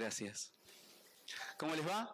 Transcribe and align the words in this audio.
Gracias. 0.00 0.54
¿Cómo 1.58 1.76
les 1.76 1.86
va? 1.86 2.08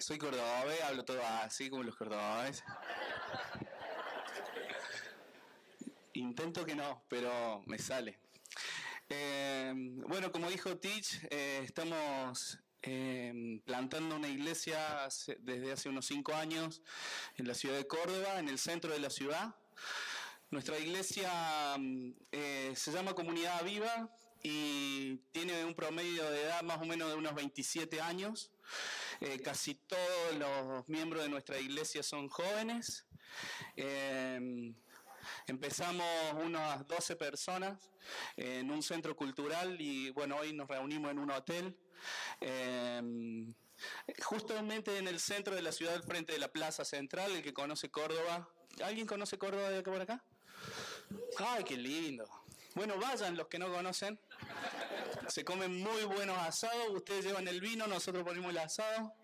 Soy 0.00 0.18
cordobés, 0.18 0.82
hablo 0.82 1.04
todo 1.04 1.24
así 1.24 1.70
como 1.70 1.84
los 1.84 1.94
cordobés. 1.94 2.64
Intento 6.14 6.66
que 6.66 6.74
no, 6.74 7.04
pero 7.08 7.62
me 7.66 7.78
sale. 7.78 8.18
Eh, 9.08 9.72
bueno, 10.08 10.32
como 10.32 10.50
dijo 10.50 10.76
Teach, 10.76 11.22
eh, 11.30 11.60
estamos 11.62 12.58
eh, 12.82 13.60
plantando 13.64 14.16
una 14.16 14.26
iglesia 14.26 15.08
desde 15.38 15.70
hace 15.70 15.88
unos 15.88 16.04
cinco 16.06 16.34
años 16.34 16.82
en 17.36 17.46
la 17.46 17.54
ciudad 17.54 17.76
de 17.76 17.86
Córdoba, 17.86 18.40
en 18.40 18.48
el 18.48 18.58
centro 18.58 18.90
de 18.90 18.98
la 18.98 19.10
ciudad. 19.10 19.54
Nuestra 20.50 20.80
iglesia 20.80 21.30
se 22.74 22.90
llama 22.90 23.14
Comunidad 23.14 23.62
Viva 23.62 24.10
y 24.42 25.16
tiene 25.32 25.64
un 25.64 25.74
promedio 25.74 26.28
de 26.30 26.42
edad 26.42 26.62
más 26.62 26.80
o 26.80 26.84
menos 26.84 27.08
de 27.08 27.16
unos 27.16 27.34
27 27.34 28.00
años. 28.00 28.50
casi 29.44 29.74
todos 29.74 30.36
los 30.38 30.88
miembros 30.88 31.22
de 31.22 31.28
nuestra 31.28 31.58
iglesia 31.58 32.02
son 32.02 32.28
jóvenes. 32.28 33.06
Empezamos 35.46 36.06
unas 36.44 36.86
12 36.86 37.16
personas 37.16 37.90
en 38.36 38.70
un 38.70 38.82
centro 38.82 39.16
cultural 39.16 39.80
y 39.80 40.10
bueno, 40.10 40.36
hoy 40.36 40.52
nos 40.52 40.68
reunimos 40.68 41.10
en 41.10 41.18
un 41.18 41.30
hotel. 41.30 41.76
Em, 42.40 43.54
justamente 44.22 44.98
en 44.98 45.08
el 45.08 45.20
centro 45.20 45.54
de 45.54 45.62
la 45.62 45.72
ciudad, 45.72 46.02
frente 46.02 46.32
de 46.32 46.38
la 46.38 46.48
Plaza 46.48 46.84
Central, 46.84 47.32
el 47.32 47.42
que 47.42 47.52
conoce 47.52 47.90
Córdoba. 47.90 48.48
¿Alguien 48.82 49.06
conoce 49.06 49.38
Córdoba 49.38 49.70
de 49.70 49.78
acá 49.78 49.90
por 49.90 50.00
acá? 50.00 50.24
¡Ay, 51.38 51.64
qué 51.64 51.76
lindo! 51.76 52.37
Bueno, 52.78 52.96
vayan 52.96 53.36
los 53.36 53.48
que 53.48 53.58
no 53.58 53.72
conocen. 53.72 54.20
Se 55.26 55.44
comen 55.44 55.82
muy 55.82 56.04
buenos 56.04 56.38
asados. 56.38 56.90
Ustedes 56.90 57.24
llevan 57.24 57.48
el 57.48 57.60
vino, 57.60 57.88
nosotros 57.88 58.22
ponemos 58.22 58.52
el 58.52 58.58
asado. 58.58 59.14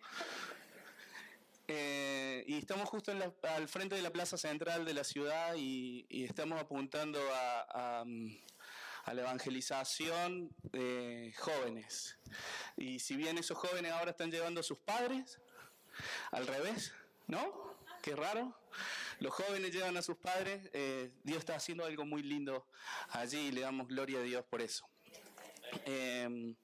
Eh, 1.68 2.42
y 2.48 2.58
estamos 2.58 2.88
justo 2.88 3.12
al 3.12 3.68
frente 3.68 3.94
de 3.94 4.02
la 4.02 4.10
plaza 4.10 4.36
central 4.36 4.84
de 4.84 4.92
la 4.92 5.04
ciudad 5.04 5.54
y, 5.56 6.04
estamos 6.10 6.60
apuntando 6.60 7.20
a, 7.32 8.04
la 9.06 9.22
evangelización 9.22 10.50
de 10.72 11.32
jóvenes. 11.38 12.18
Y 12.76 12.98
si 12.98 13.14
bien 13.14 13.38
esos 13.38 13.56
jóvenes 13.56 13.92
ahora 13.92 14.10
están 14.10 14.32
llevando 14.32 14.62
a 14.62 14.64
sus 14.64 14.78
padres, 14.78 15.38
al 16.32 16.48
revés, 16.48 16.92
¿no? 17.28 17.76
Qué 18.02 18.16
raro. 18.16 18.63
Los 19.24 19.32
jóvenes 19.32 19.72
llevan 19.72 19.96
a 19.96 20.02
sus 20.02 20.18
padres. 20.18 20.68
Eh, 20.74 21.10
Dios 21.22 21.38
está 21.38 21.56
haciendo 21.56 21.86
algo 21.86 22.04
muy 22.04 22.22
lindo 22.22 22.66
allí 23.08 23.38
y 23.38 23.52
le 23.52 23.62
damos 23.62 23.88
gloria 23.88 24.18
a 24.18 24.22
Dios 24.22 24.44
por 24.44 24.60
eso. 24.60 24.86
Eh, 25.86 26.54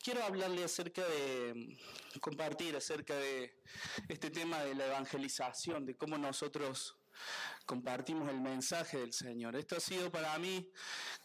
quiero 0.00 0.22
hablarle 0.22 0.62
acerca 0.62 1.02
de, 1.04 1.76
compartir 2.20 2.76
acerca 2.76 3.16
de 3.16 3.60
este 4.06 4.30
tema 4.30 4.62
de 4.62 4.76
la 4.76 4.86
evangelización, 4.86 5.84
de 5.84 5.96
cómo 5.96 6.16
nosotros 6.16 6.98
compartimos 7.64 8.30
el 8.30 8.40
mensaje 8.40 8.98
del 8.98 9.12
Señor. 9.12 9.56
Esto 9.56 9.74
ha 9.78 9.80
sido 9.80 10.12
para 10.12 10.38
mí, 10.38 10.70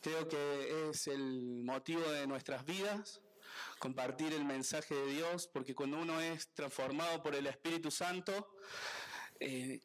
creo 0.01 0.27
que 0.27 0.89
es 0.89 1.05
el 1.05 1.61
motivo 1.63 2.01
de 2.01 2.25
nuestras 2.25 2.65
vidas, 2.65 3.21
compartir 3.77 4.33
el 4.33 4.45
mensaje 4.45 4.95
de 4.95 5.05
Dios, 5.13 5.45
porque 5.45 5.75
cuando 5.75 5.99
uno 5.99 6.19
es 6.19 6.51
transformado 6.55 7.21
por 7.21 7.35
el 7.35 7.45
Espíritu 7.45 7.91
Santo, 7.91 8.57
eh, 9.39 9.81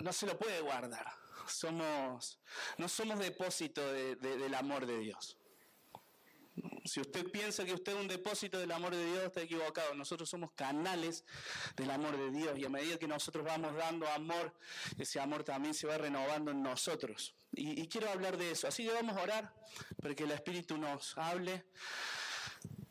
no 0.00 0.12
se 0.12 0.26
lo 0.26 0.38
puede 0.38 0.60
guardar. 0.60 1.06
Somos, 1.46 2.40
no 2.78 2.88
somos 2.88 3.18
depósito 3.18 3.92
del 3.92 4.54
amor 4.54 4.86
de 4.86 4.98
Dios. 4.98 5.36
Si 6.84 7.00
usted 7.00 7.30
piensa 7.30 7.64
que 7.64 7.72
usted 7.72 7.92
es 7.92 7.98
un 7.98 8.08
depósito 8.08 8.58
del 8.58 8.70
amor 8.70 8.94
de 8.94 9.04
Dios, 9.04 9.24
está 9.24 9.40
equivocado. 9.40 9.94
Nosotros 9.94 10.28
somos 10.28 10.52
canales 10.52 11.24
del 11.76 11.90
amor 11.90 12.16
de 12.16 12.30
Dios 12.30 12.58
y 12.58 12.64
a 12.64 12.68
medida 12.68 12.98
que 12.98 13.08
nosotros 13.08 13.44
vamos 13.44 13.74
dando 13.74 14.08
amor, 14.08 14.54
ese 14.98 15.18
amor 15.18 15.42
también 15.42 15.74
se 15.74 15.86
va 15.86 15.98
renovando 15.98 16.52
en 16.52 16.62
nosotros. 16.62 17.34
Y, 17.52 17.88
quiero 17.88 18.10
hablar 18.10 18.36
de 18.36 18.52
eso. 18.52 18.68
Así 18.68 18.84
que 18.84 18.92
vamos 18.92 19.16
a 19.16 19.22
orar 19.22 19.54
para 20.00 20.14
que 20.14 20.24
el 20.24 20.30
Espíritu 20.30 20.76
nos 20.76 21.16
hable. 21.18 21.64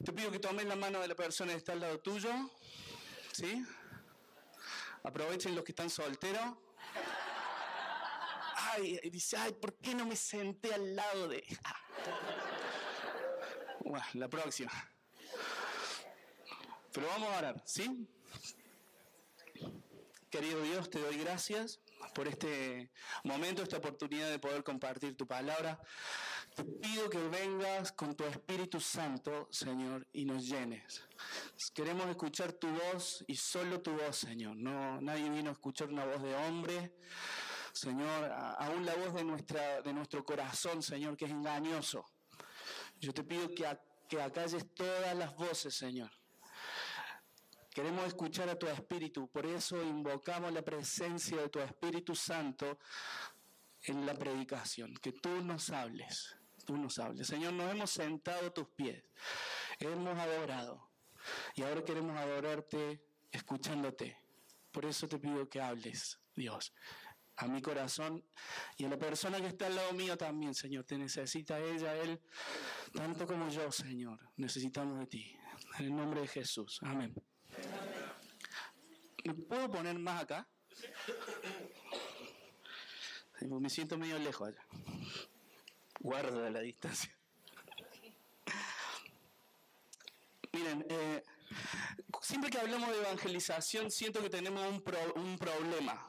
Te 0.03 0.11
pido 0.11 0.31
que 0.31 0.39
tomes 0.39 0.65
la 0.65 0.75
mano 0.75 1.00
de 1.00 1.07
la 1.07 1.15
persona 1.15 1.51
que 1.51 1.57
está 1.57 1.71
al 1.73 1.79
lado 1.79 2.00
tuyo. 2.00 2.31
¿Sí? 3.31 3.65
Aprovechen 5.03 5.55
los 5.55 5.63
que 5.63 5.71
están 5.71 5.89
solteros. 5.89 6.57
Ay, 8.75 9.00
dice, 9.11 9.38
ay, 9.38 9.53
¿por 9.53 9.75
qué 9.75 9.94
no 9.94 10.06
me 10.06 10.16
senté 10.16 10.73
al 10.73 10.95
lado 10.95 11.28
de... 11.28 11.44
Bueno, 13.85 14.06
la 14.13 14.28
próxima. 14.29 14.72
Pero 16.91 17.07
vamos 17.07 17.29
a 17.29 17.38
orar, 17.38 17.63
¿sí? 17.66 18.07
Querido 20.29 20.62
Dios, 20.62 20.89
te 20.89 21.00
doy 21.00 21.17
gracias 21.17 21.79
por 22.16 22.28
este 22.28 22.91
momento, 23.23 23.62
esta 23.62 23.78
oportunidad 23.78 24.29
de 24.29 24.39
poder 24.39 24.63
compartir 24.63 25.16
tu 25.16 25.28
palabra. 25.28 25.79
Te 26.56 26.63
pido 26.63 27.09
que 27.09 27.17
vengas 27.17 27.91
con 27.91 28.16
tu 28.16 28.23
Espíritu 28.25 28.79
Santo, 28.79 29.47
Señor, 29.51 30.07
y 30.13 30.25
nos 30.25 30.47
llenes. 30.47 31.03
Queremos 31.73 32.07
escuchar 32.07 32.53
tu 32.53 32.67
voz 32.69 33.23
y 33.28 33.35
solo 33.35 33.81
tu 33.81 33.91
voz, 33.91 34.17
Señor. 34.17 34.56
No, 34.56 35.01
nadie 35.01 35.29
vino 35.29 35.50
a 35.50 35.53
escuchar 35.53 35.89
una 35.89 36.06
voz 36.06 36.22
de 36.22 36.35
hombre, 36.35 36.94
Señor, 37.73 38.31
aún 38.59 38.85
la 38.85 38.95
voz 38.95 39.16
de, 39.16 39.23
nuestra, 39.23 39.81
de 39.81 39.91
nuestro 39.91 40.23
corazón, 40.23 40.84
Señor, 40.84 41.17
que 41.17 41.25
es 41.25 41.31
engañoso. 41.31 42.06
Yo 43.00 43.13
te 43.13 43.23
pido 43.23 43.53
que, 43.53 43.66
que 44.07 44.22
acalles 44.22 44.73
todas 44.75 45.16
las 45.17 45.35
voces, 45.35 45.75
Señor. 45.75 46.12
Queremos 47.72 48.06
escuchar 48.06 48.47
a 48.50 48.59
tu 48.59 48.67
Espíritu, 48.67 49.28
por 49.28 49.47
eso 49.47 49.81
invocamos 49.81 50.53
la 50.53 50.62
presencia 50.62 51.38
de 51.38 51.50
tu 51.50 51.59
Espíritu 51.59 52.16
Santo 52.16 52.78
en 53.81 54.06
la 54.06 54.13
predicación, 54.13 54.94
que 54.97 55.13
tú 55.13 55.44
nos 55.44 55.72
hables, 55.72 56.38
tú 56.66 56.78
nos 56.78 57.00
hables. 57.00 57.25
Señor, 57.25 57.53
nos 57.53 57.72
hemos 57.72 57.89
sentado 57.89 58.47
a 58.47 58.53
tus 58.53 58.67
pies, 58.67 59.03
hemos 59.79 60.17
adorado 60.19 60.91
y 61.56 61.63
ahora 61.63 61.83
queremos 61.83 62.16
adorarte 62.16 63.03
escuchándote. 63.31 64.16
Por 64.72 64.85
eso 64.85 65.07
te 65.07 65.17
pido 65.17 65.50
que 65.50 65.59
hables, 65.59 66.19
Dios, 66.35 66.72
a 67.38 67.47
mi 67.47 67.61
corazón 67.61 68.23
y 68.77 68.85
a 68.85 68.89
la 68.89 68.97
persona 68.97 69.39
que 69.39 69.47
está 69.47 69.67
al 69.67 69.75
lado 69.75 69.94
mío 69.94 70.17
también, 70.17 70.53
Señor. 70.53 70.85
Te 70.85 70.97
necesita 70.97 71.59
ella, 71.59 71.95
él, 71.95 72.21
tanto 72.94 73.25
como 73.25 73.49
yo, 73.49 73.71
Señor. 73.71 74.19
Necesitamos 74.38 74.99
de 74.99 75.07
ti. 75.07 75.38
En 75.79 75.85
el 75.85 75.95
nombre 75.95 76.21
de 76.21 76.27
Jesús. 76.27 76.79
Amén. 76.83 77.13
¿Me 79.23 79.33
puedo 79.33 79.71
poner 79.71 79.97
más 79.97 80.23
acá? 80.23 80.47
Me 83.41 83.69
siento 83.69 83.97
medio 83.97 84.19
lejos 84.19 84.50
allá. 84.50 84.65
Guarda 86.00 86.50
la 86.50 86.59
distancia. 86.59 87.15
Miren, 90.51 90.85
eh, 90.89 91.23
siempre 92.21 92.50
que 92.50 92.59
hablamos 92.59 92.89
de 92.89 93.00
evangelización 93.00 93.89
siento 93.89 94.21
que 94.21 94.29
tenemos 94.29 94.65
un, 94.67 94.83
un 95.15 95.38
problema. 95.38 96.07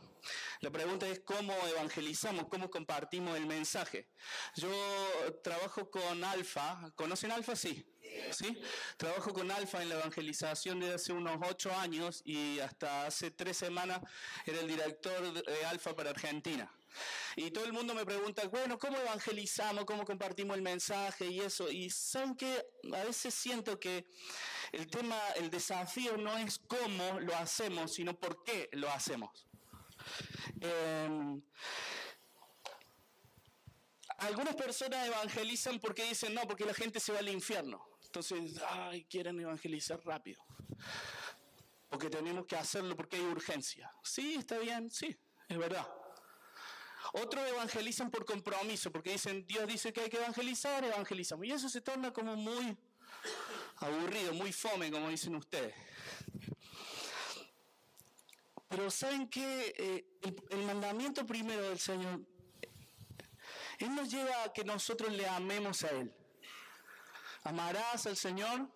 La 0.65 0.71
pregunta 0.71 1.07
es 1.07 1.21
cómo 1.21 1.53
evangelizamos, 1.67 2.47
cómo 2.49 2.71
compartimos 2.71 3.37
el 3.37 3.45
mensaje. 3.45 4.09
Yo 4.57 4.71
trabajo 5.43 5.91
con 5.91 6.25
Alfa, 6.25 6.91
¿conocen 6.97 7.33
Alfa? 7.33 7.55
Sí. 7.55 7.85
¿Sí? 8.31 8.57
Trabajo 8.97 9.35
con 9.35 9.51
Alfa 9.51 9.83
en 9.83 9.91
la 9.91 9.97
evangelización 9.97 10.81
desde 10.81 10.95
hace 10.95 11.13
unos 11.13 11.37
ocho 11.47 11.71
años 11.71 12.23
y 12.25 12.61
hasta 12.61 13.05
hace 13.05 13.31
tres 13.31 13.59
semanas 13.59 14.01
era 14.47 14.61
el 14.61 14.67
director 14.67 15.35
de 15.35 15.65
Alfa 15.67 15.95
para 15.95 16.09
Argentina. 16.09 16.75
Y 17.37 17.51
todo 17.51 17.67
el 17.67 17.75
mundo 17.75 17.93
me 17.93 18.07
pregunta, 18.07 18.47
bueno, 18.49 18.79
¿cómo 18.79 18.97
evangelizamos? 18.97 19.85
¿Cómo 19.85 20.07
compartimos 20.07 20.57
el 20.57 20.63
mensaje 20.63 21.27
y 21.27 21.41
eso? 21.41 21.71
Y 21.71 21.91
saben 21.91 22.37
que 22.37 22.65
a 22.91 23.05
veces 23.05 23.35
siento 23.35 23.79
que 23.79 24.07
el 24.73 24.87
tema, 24.87 25.21
el 25.37 25.51
desafío 25.51 26.17
no 26.17 26.39
es 26.39 26.59
cómo 26.59 27.21
lo 27.21 27.37
hacemos, 27.37 27.93
sino 27.93 28.19
por 28.19 28.43
qué 28.45 28.71
lo 28.73 28.91
hacemos. 28.91 29.47
Em, 30.61 31.43
algunas 34.19 34.55
personas 34.55 35.07
evangelizan 35.07 35.79
porque 35.79 36.05
dicen, 36.05 36.35
no, 36.35 36.43
porque 36.43 36.65
la 36.65 36.75
gente 36.75 37.01
se 37.01 37.13
va 37.13 37.19
al 37.19 37.29
infierno. 37.29 37.85
Entonces, 38.05 38.61
ay, 38.69 39.05
quieren 39.05 39.41
evangelizar 39.41 40.01
rápido. 40.05 40.41
Porque 41.89 42.09
tenemos 42.09 42.47
que 42.47 42.57
hacerlo 42.57 42.97
porque 42.97 43.17
hay 43.17 43.23
urgencia. 43.23 43.93
Sí, 44.03 44.35
está 44.35 44.59
bien, 44.59 44.91
sí, 44.91 45.17
es 45.49 45.59
verdad. 45.59 45.87
Otros 47.13 47.47
evangelizan 47.49 48.11
por 48.11 48.25
compromiso, 48.25 48.91
porque 48.91 49.13
dicen, 49.13 49.47
Dios 49.47 49.67
dice 49.67 49.93
que 49.93 50.01
hay 50.01 50.11
que 50.11 50.17
evangelizar, 50.17 50.85
evangelizamos. 50.85 51.47
Y 51.47 51.53
eso 51.53 51.69
se 51.69 51.81
torna 51.81 52.13
como 52.13 52.35
muy 52.35 52.77
aburrido, 53.77 54.33
muy 54.35 54.53
fome, 54.53 54.91
como 54.91 55.09
dicen 55.09 55.37
ustedes. 55.37 55.75
Pero 58.75 58.91
¿saben 58.91 59.29
qué? 59.29 59.73
Eh, 59.79 60.05
el, 60.51 60.63
mandamiento 60.65 61.25
primero 61.25 61.63
del 61.63 61.79
Señor, 61.79 62.21
Él 63.79 63.95
nos 63.95 64.11
lleva 64.11 64.43
a 64.43 64.53
que 64.53 64.65
nosotros 64.65 65.13
le 65.13 65.29
amemos 65.29 65.85
a 65.85 65.91
Él. 65.91 66.13
Amarás 67.45 68.05
al 68.07 68.17
Señor 68.17 68.69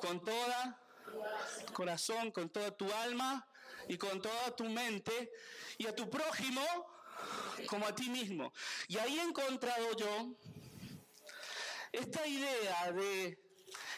con 0.00 0.24
toda 0.24 0.80
corazón, 1.74 2.30
con 2.30 2.48
toda 2.48 2.74
tu 2.74 2.90
alma 2.90 3.46
y 3.88 3.98
con 3.98 4.22
toda 4.22 4.56
tu 4.56 4.64
mente 4.64 5.32
y 5.76 5.86
a 5.86 5.94
tu 5.94 6.08
prójimo 6.08 6.62
como 7.66 7.86
a 7.86 7.94
ti 7.94 8.08
mismo. 8.08 8.54
Y 8.86 8.96
ahí 8.96 9.18
he 9.18 9.22
encontrado 9.22 9.94
yo 9.98 10.34
esta 11.92 12.26
idea 12.26 12.90
de 12.92 13.38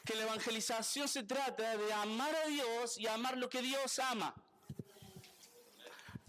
que 0.05 0.17
la 0.17 0.25
evangelización 0.25 1.07
se 1.07 1.23
trata 1.23 1.77
de 1.77 1.93
amar 1.93 2.35
a 2.35 2.47
Dios 2.49 2.99
y 2.99 3.07
amar 3.07 3.39
lo 3.39 3.49
que 3.49 3.63
Dios 3.63 4.01
ama. 4.01 4.35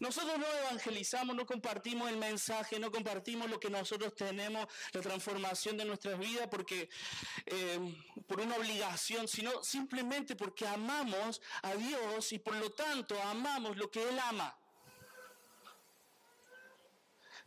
Nosotros 0.01 0.35
no 0.39 0.47
evangelizamos, 0.47 1.35
no 1.35 1.45
compartimos 1.45 2.09
el 2.09 2.17
mensaje, 2.17 2.79
no 2.79 2.91
compartimos 2.91 3.47
lo 3.47 3.59
que 3.59 3.69
nosotros 3.69 4.15
tenemos, 4.15 4.65
la 4.93 5.01
transformación 5.01 5.77
de 5.77 5.85
nuestras 5.85 6.17
vidas, 6.17 6.47
porque 6.49 6.89
eh, 7.45 7.79
por 8.25 8.41
una 8.41 8.55
obligación, 8.55 9.27
sino 9.27 9.63
simplemente 9.63 10.35
porque 10.35 10.67
amamos 10.67 11.39
a 11.61 11.75
Dios 11.75 12.33
y 12.33 12.39
por 12.39 12.55
lo 12.55 12.71
tanto 12.71 13.21
amamos 13.21 13.77
lo 13.77 13.91
que 13.91 14.09
Él 14.09 14.17
ama. 14.17 14.57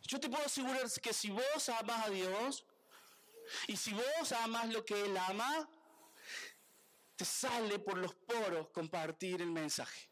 Yo 0.03 0.17
te 0.17 0.29
puedo 0.29 0.45
asegurar 0.45 0.89
que 1.01 1.11
si 1.11 1.31
vos 1.31 1.67
amas 1.67 2.07
a 2.07 2.09
Dios 2.09 2.65
y 3.67 3.75
si 3.75 3.91
vos 3.91 4.31
amas 4.31 4.69
lo 4.69 4.85
que 4.85 5.01
Él 5.01 5.17
ama, 5.17 5.69
te 7.17 7.25
sale 7.25 7.79
por 7.79 7.97
los 7.97 8.15
poros 8.15 8.69
compartir 8.69 9.41
el 9.41 9.51
mensaje. 9.51 10.07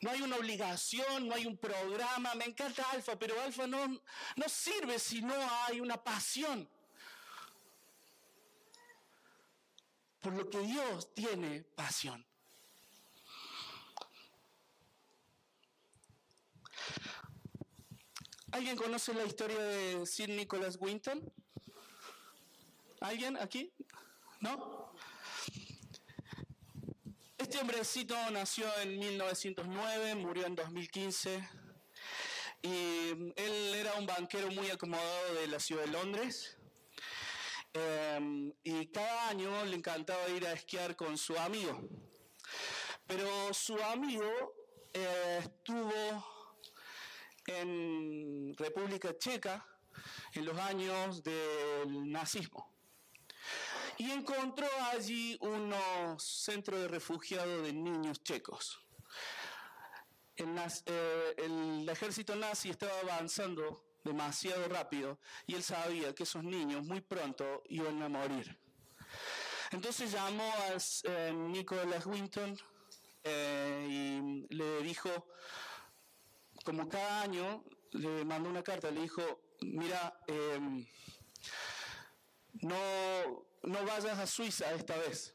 No 0.00 0.10
hay 0.10 0.22
una 0.22 0.36
obligación, 0.36 1.28
no 1.28 1.34
hay 1.34 1.46
un 1.46 1.56
programa. 1.56 2.34
Me 2.34 2.44
encanta 2.44 2.88
Alfa, 2.90 3.18
pero 3.18 3.40
Alfa 3.40 3.66
no, 3.66 3.86
no 4.36 4.48
sirve 4.48 4.98
si 4.98 5.22
no 5.22 5.34
hay 5.66 5.80
una 5.80 6.02
pasión. 6.02 6.68
Por 10.20 10.34
lo 10.34 10.48
que 10.48 10.60
Dios 10.60 11.12
tiene 11.14 11.62
pasión. 11.62 12.24
¿Alguien 18.52 18.76
conoce 18.76 19.12
la 19.14 19.24
historia 19.24 19.58
de 19.58 20.06
Sir 20.06 20.30
Nicholas 20.30 20.78
Winton? 20.80 21.32
¿Alguien 23.00 23.36
aquí? 23.36 23.72
¿No? 24.40 24.94
Este 27.48 27.62
hombrecito 27.62 28.14
nació 28.30 28.66
en 28.82 28.98
1909, 28.98 30.16
murió 30.16 30.44
en 30.44 30.54
2015 30.54 31.48
y 32.60 33.10
él 33.36 33.74
era 33.74 33.94
un 33.94 34.04
banquero 34.04 34.50
muy 34.50 34.68
acomodado 34.68 35.32
de 35.32 35.46
la 35.46 35.58
ciudad 35.58 35.86
de 35.86 35.90
Londres. 35.90 36.58
Em, 37.72 38.52
y 38.62 38.88
cada 38.88 39.30
año 39.30 39.64
le 39.64 39.76
encantaba 39.76 40.28
ir 40.28 40.46
a 40.46 40.52
esquiar 40.52 40.94
con 40.94 41.16
su 41.16 41.38
amigo. 41.38 41.88
Pero 43.06 43.54
su 43.54 43.82
amigo 43.82 44.30
eh, 44.92 45.38
estuvo 45.40 46.52
en 47.46 48.54
República 48.58 49.16
Checa 49.16 49.66
en 50.34 50.44
los 50.44 50.58
años 50.58 51.22
del 51.22 52.12
nazismo 52.12 52.77
y 53.98 54.10
encontró 54.12 54.68
allí 54.92 55.36
unos 55.40 56.22
centros 56.22 56.80
de 56.80 56.88
refugiados 56.88 57.64
de 57.64 57.72
niños 57.72 58.22
checos. 58.22 58.80
Eh, 60.36 61.34
el, 61.38 61.88
ejército 61.88 62.36
nazi 62.36 62.70
estaba 62.70 62.92
avanzando 63.00 63.84
demasiado 64.04 64.68
rápido 64.68 65.18
y 65.48 65.56
él 65.56 65.64
sabía 65.64 66.14
que 66.14 66.22
esos 66.22 66.44
niños 66.44 66.86
muy 66.86 67.00
pronto 67.00 67.64
iban 67.68 68.00
a 68.02 68.08
morir. 68.08 68.56
Entonces 69.72 70.12
llamó 70.12 70.44
a 70.44 70.76
eh, 71.04 71.32
Nicholas 71.34 72.06
Winton 72.06 72.56
eh, 73.24 73.86
y 73.90 74.54
le 74.54 74.82
dijo, 74.82 75.10
como 76.64 76.88
cada 76.88 77.22
año, 77.22 77.64
le 77.90 78.24
mandó 78.24 78.48
una 78.48 78.62
carta, 78.62 78.92
le 78.92 79.02
dijo, 79.02 79.40
mira, 79.60 80.20
no, 82.60 83.47
no 83.62 83.84
vayas 83.84 84.18
a 84.18 84.26
Suiza 84.26 84.72
esta 84.72 84.96
vez. 84.96 85.34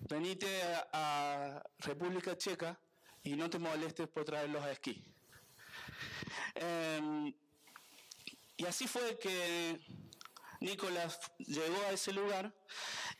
Venite 0.00 0.48
a, 0.92 1.62
República 1.78 2.36
Checa 2.36 2.78
y 3.22 3.36
no 3.36 3.50
te 3.50 3.58
molestes 3.58 4.08
por 4.08 4.24
traerlos 4.24 4.62
a 4.62 4.72
esquí. 4.72 5.04
Em, 6.54 7.34
y 8.56 8.64
así 8.64 8.88
fue 8.88 9.18
que 9.18 9.78
Nicolás 10.60 11.20
llegó 11.38 11.80
a 11.82 11.90
ese 11.90 12.12
lugar 12.12 12.54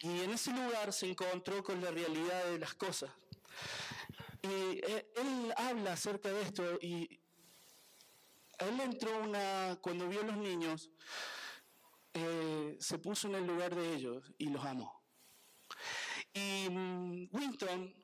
y 0.00 0.22
en 0.22 0.30
ese 0.30 0.52
lugar 0.52 0.92
se 0.92 1.08
encontró 1.10 1.62
con 1.62 1.82
la 1.82 1.90
realidad 1.90 2.46
de 2.46 2.58
las 2.58 2.74
cosas. 2.74 3.10
Y 4.42 4.48
eh, 4.48 5.12
él 5.16 5.54
habla 5.56 5.92
acerca 5.92 6.30
de 6.30 6.42
esto 6.42 6.78
y 6.80 7.20
él 8.58 8.80
entró 8.80 9.18
una, 9.18 9.78
cuando 9.82 10.08
vio 10.08 10.20
a 10.20 10.24
los 10.24 10.36
niños, 10.36 10.90
eh, 12.18 12.76
se 12.80 12.98
puso 12.98 13.28
en 13.28 13.34
el 13.34 13.46
lugar 13.46 13.74
de 13.74 13.94
ellos 13.94 14.32
y 14.38 14.48
los 14.48 14.64
amó. 14.64 15.02
Y 16.32 16.66
mm, 16.70 17.28
Winton 17.30 17.94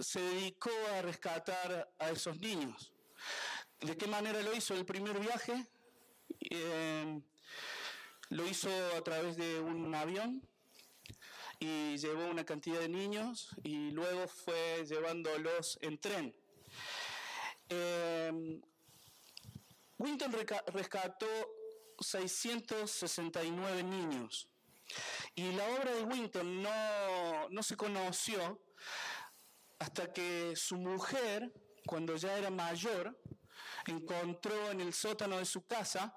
se 0.00 0.20
dedicó 0.20 0.70
a 0.92 1.02
rescatar 1.02 1.88
a 1.98 2.10
esos 2.10 2.36
niños. 2.40 2.92
¿De 3.80 3.96
qué 3.96 4.08
manera 4.08 4.42
lo 4.42 4.52
hizo? 4.52 4.74
El 4.74 4.84
primer 4.84 5.20
viaje 5.20 5.68
eh, 6.50 7.20
lo 8.30 8.46
hizo 8.46 8.70
a 8.96 9.02
través 9.04 9.36
de 9.36 9.60
un 9.60 9.94
avión 9.94 10.42
y 11.60 11.96
llevó 11.96 12.26
una 12.26 12.44
cantidad 12.44 12.80
de 12.80 12.88
niños 12.88 13.50
y 13.62 13.92
luego 13.92 14.26
fue 14.26 14.84
llevándolos 14.84 15.78
en 15.80 15.96
tren. 15.98 16.34
Eh, 17.68 18.60
Winton 19.96 20.32
rescató 20.72 21.26
669 22.00 23.82
niños. 23.82 24.48
Y 25.34 25.52
la 25.52 25.64
obra 25.68 25.94
de 25.94 26.02
Winton 26.02 26.62
no, 26.62 27.48
no 27.50 27.62
se 27.62 27.76
conoció 27.76 28.60
hasta 29.78 30.12
que 30.12 30.54
su 30.56 30.76
mujer, 30.76 31.52
cuando 31.86 32.16
ya 32.16 32.36
era 32.36 32.50
mayor, 32.50 33.18
encontró 33.86 34.70
en 34.70 34.80
el 34.80 34.92
sótano 34.92 35.38
de 35.38 35.44
su 35.44 35.66
casa 35.66 36.14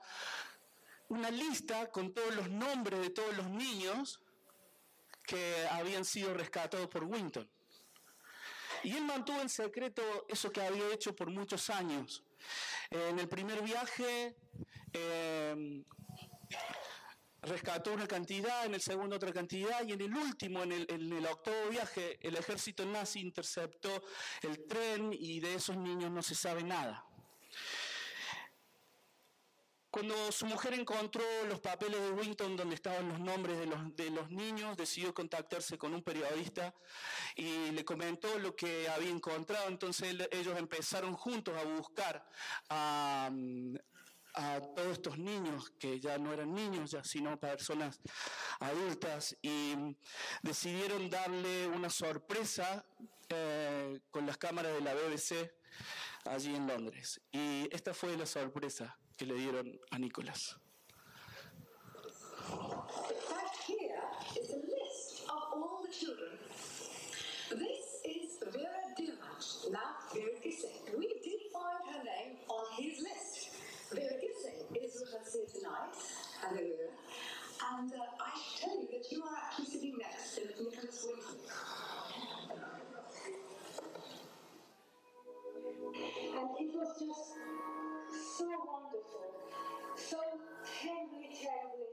una 1.10 1.30
lista 1.30 1.92
con 1.92 2.14
todos 2.14 2.36
los 2.36 2.50
nombres 2.50 3.00
de 3.02 3.10
todos 3.10 3.36
los 3.36 3.50
niños 3.50 4.22
que 5.24 5.68
habían 5.70 6.04
sido 6.04 6.34
rescatados 6.34 6.88
por 6.88 7.04
Winton. 7.04 7.50
Y 8.84 8.98
él 8.98 9.04
mantuvo 9.06 9.40
en 9.40 9.50
secreto 9.50 10.26
eso 10.28 10.52
que 10.52 10.62
había 10.62 10.94
hecho 10.94 11.16
por 11.16 11.30
muchos 11.30 11.70
años. 11.70 12.24
En 12.90 13.18
el 13.18 13.30
primer 13.30 13.62
viaje 13.62 14.36
eh, 14.94 15.84
rescató 17.44 17.94
una 17.94 18.08
cantidad, 18.08 18.66
en 18.66 18.74
el 18.74 18.82
segundo 18.82 19.16
otra 19.16 19.34
cantidad 19.34 19.86
y 19.86 19.94
en 19.94 20.02
el 20.02 20.16
último, 20.16 20.64
en 20.64 20.72
el, 20.72 20.88
en 20.90 21.12
el, 21.12 21.26
octavo 21.26 21.70
viaje, 21.70 22.18
el 22.22 22.36
ejército 22.36 22.86
nazi 22.86 23.20
interceptó 23.20 24.04
el 24.42 24.66
tren 24.66 25.12
y 25.14 25.40
de 25.40 25.56
esos 25.56 25.76
niños 25.78 26.12
no 26.12 26.22
se 26.22 26.36
sabe 26.36 26.64
nada. 26.64 27.06
Cuando 29.94 30.32
su 30.32 30.48
mujer 30.48 30.74
encontró 30.74 31.24
los 31.48 31.60
papeles 31.60 32.02
de 32.02 32.10
Winton 32.10 32.58
donde 32.58 32.74
estaban 32.74 33.10
los 33.10 33.20
nombres 33.20 33.60
de 33.60 33.68
los, 33.68 33.96
de 33.96 34.10
los, 34.10 34.32
niños, 34.32 34.76
decidió 34.76 35.14
contactarse 35.14 35.78
con 35.78 35.94
un 35.94 36.02
periodista 36.02 36.74
y 37.36 37.70
le 37.70 37.86
comentó 37.86 38.40
lo 38.40 38.56
que 38.56 38.90
había 38.90 39.12
encontrado. 39.12 39.68
Entonces 39.68 40.16
ellos 40.32 40.58
empezaron 40.58 41.14
juntos 41.14 41.56
a 41.56 41.64
buscar 41.66 42.28
a, 42.70 43.30
a 44.34 44.60
todos 44.76 44.94
estos 44.94 45.18
niños, 45.18 45.72
que 45.80 46.00
ya 46.00 46.18
no 46.18 46.34
eran 46.34 46.54
niños, 46.54 46.92
ya 46.92 47.04
sino 47.04 47.40
personas 47.40 48.00
adultas, 48.60 49.36
y 49.42 49.76
decidieron 50.42 51.10
darle 51.10 51.68
una 51.68 51.90
sorpresa 51.90 52.86
eh, 53.30 54.00
con 54.12 54.26
las 54.26 54.38
cámaras 54.38 54.74
de 54.74 54.82
la 54.82 54.94
BBC 54.94 55.52
allí 56.26 56.56
en 56.56 56.68
Londres. 56.68 57.22
Y 57.32 57.68
esta 57.72 57.94
fue 57.94 58.18
la 58.18 58.26
sorpresa 58.26 58.98
que 59.18 59.26
le 59.26 59.36
dieron 59.36 59.80
a 59.92 60.00
Nicolás. 60.00 60.58
wonderful, 88.66 89.36
so 89.98 90.20
terribly, 90.66 91.30
terribly 91.42 91.88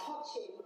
touching 0.00 0.65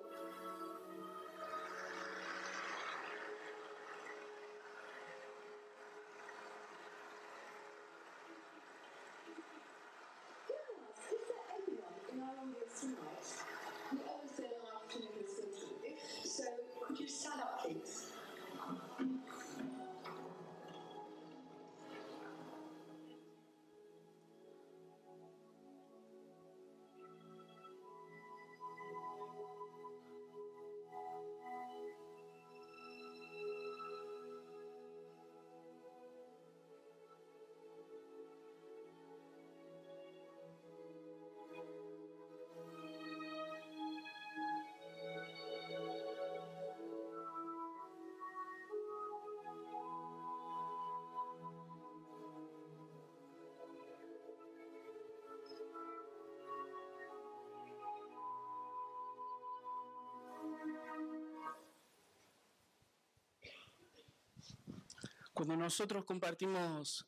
Cuando 65.40 65.56
nosotros 65.56 66.04
compartimos 66.04 67.02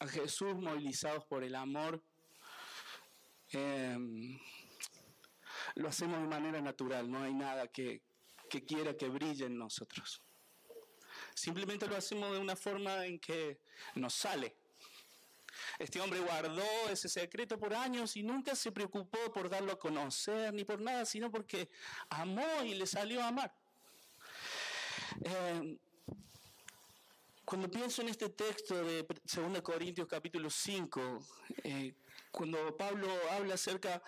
a 0.00 0.06
Jesús 0.06 0.54
movilizados 0.54 1.24
por 1.24 1.42
el 1.42 1.54
amor, 1.54 2.04
em, 3.52 4.38
lo 5.76 5.88
hacemos 5.88 6.20
de 6.20 6.26
manera 6.26 6.60
natural, 6.60 7.10
no 7.10 7.22
hay 7.22 7.32
nada 7.32 7.68
que, 7.68 8.02
quiera 8.66 8.94
que 8.94 9.08
brille 9.08 9.46
en 9.46 9.56
nosotros. 9.56 10.20
Simplemente 11.34 11.86
lo 11.86 11.96
hacemos 11.96 12.30
de 12.32 12.38
una 12.38 12.54
forma 12.54 13.06
en 13.06 13.18
que 13.18 13.62
nos 13.94 14.12
sale. 14.12 14.54
Este 15.78 16.02
hombre 16.02 16.20
guardó 16.20 16.90
ese 16.90 17.08
secreto 17.08 17.58
por 17.58 17.72
años 17.72 18.14
y 18.14 18.22
nunca 18.22 18.54
se 18.54 18.72
preocupó 18.72 19.32
por 19.32 19.48
darlo 19.48 19.72
a 19.72 19.78
conocer 19.78 20.52
ni 20.52 20.64
por 20.64 20.82
nada, 20.82 21.06
sino 21.06 21.30
porque 21.30 21.70
amó 22.10 22.62
y 22.62 22.74
le 22.74 22.86
salió 22.86 23.22
a 23.22 23.28
amar. 23.28 23.54
Eh, 25.24 25.78
cuando 27.50 27.68
pienso 27.68 28.02
en 28.02 28.10
este 28.10 28.28
texto 28.28 28.80
de 28.84 29.02
2 29.02 29.60
Corintios 29.60 30.06
capítulo 30.06 30.48
5, 30.48 31.18
eh, 31.64 31.96
cuando 32.30 32.76
Pablo 32.76 33.08
habla 33.32 33.54
acerca, 33.54 34.00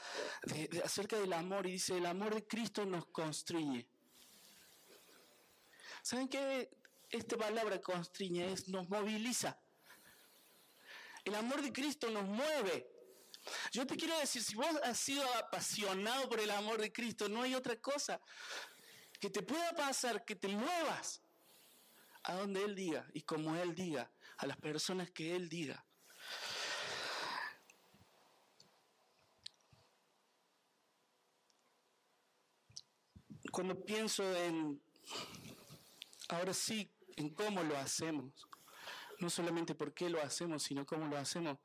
de, 0.44 0.80
acerca 0.84 1.18
del 1.18 1.32
amor 1.32 1.66
y 1.66 1.72
dice, 1.72 1.98
el 1.98 2.06
amor 2.06 2.36
de 2.36 2.46
Cristo 2.46 2.86
nos 2.86 3.06
constriñe. 3.06 3.84
¿Saben 6.04 6.28
qué? 6.28 6.70
Esta 7.10 7.36
palabra 7.36 7.80
constriñe 7.80 8.52
es 8.52 8.68
nos 8.68 8.88
moviliza. 8.88 9.58
El 11.24 11.34
amor 11.34 11.62
de 11.62 11.72
Cristo 11.72 12.10
nos 12.10 12.24
mueve. 12.24 12.86
Yo 13.72 13.84
te 13.84 13.96
quiero 13.96 14.16
decir, 14.20 14.40
si 14.40 14.54
vos 14.54 14.76
has 14.84 15.00
sido 15.00 15.24
apasionado 15.34 16.28
por 16.28 16.38
el 16.38 16.50
amor 16.52 16.80
de 16.80 16.92
Cristo, 16.92 17.28
no 17.28 17.42
hay 17.42 17.56
otra 17.56 17.74
cosa 17.80 18.20
que 19.18 19.30
te 19.30 19.42
pueda 19.42 19.74
pasar 19.74 20.24
que 20.24 20.36
te 20.36 20.46
muevas 20.46 21.21
a 22.24 22.34
donde 22.34 22.64
Él 22.64 22.74
diga 22.74 23.08
y 23.12 23.22
como 23.22 23.56
Él 23.56 23.74
diga, 23.74 24.10
a 24.38 24.46
las 24.46 24.56
personas 24.56 25.10
que 25.10 25.36
Él 25.36 25.48
diga. 25.48 25.84
Cuando 33.50 33.84
pienso 33.84 34.34
en, 34.34 34.80
ahora 36.28 36.54
sí, 36.54 36.90
en 37.16 37.30
cómo 37.30 37.62
lo 37.62 37.76
hacemos, 37.76 38.32
no 39.22 39.30
solamente 39.30 39.74
por 39.74 39.94
qué 39.94 40.10
lo 40.10 40.20
hacemos, 40.20 40.62
sino 40.62 40.84
cómo 40.84 41.06
lo 41.06 41.16
hacemos. 41.16 41.58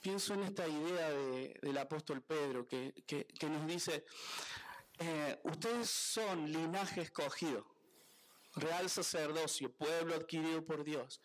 Pienso 0.00 0.34
en 0.34 0.42
esta 0.42 0.68
idea 0.68 1.10
del 1.10 1.78
apóstol 1.78 2.22
Pedro 2.22 2.68
que, 2.68 2.92
nos 3.42 3.66
dice, 3.66 4.04
eh, 4.98 5.40
ustedes 5.44 5.88
son 5.88 6.50
linaje 6.50 7.00
escogido, 7.00 7.66
real 8.54 8.88
sacerdocio, 8.90 9.72
pueblo 9.72 10.14
adquirido 10.14 10.64
por 10.64 10.84
Dios, 10.84 11.20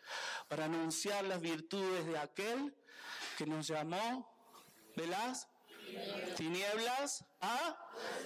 para 0.48 0.66
anunciar 0.66 1.24
las 1.26 1.42
virtudes 1.42 2.06
de 2.06 2.18
aquel 2.18 2.76
que 3.38 3.46
nos 3.46 3.68
llamó 3.68 4.30
de 4.96 5.08
las 5.08 5.48
tinieblas 6.36 7.26
a 7.42 7.78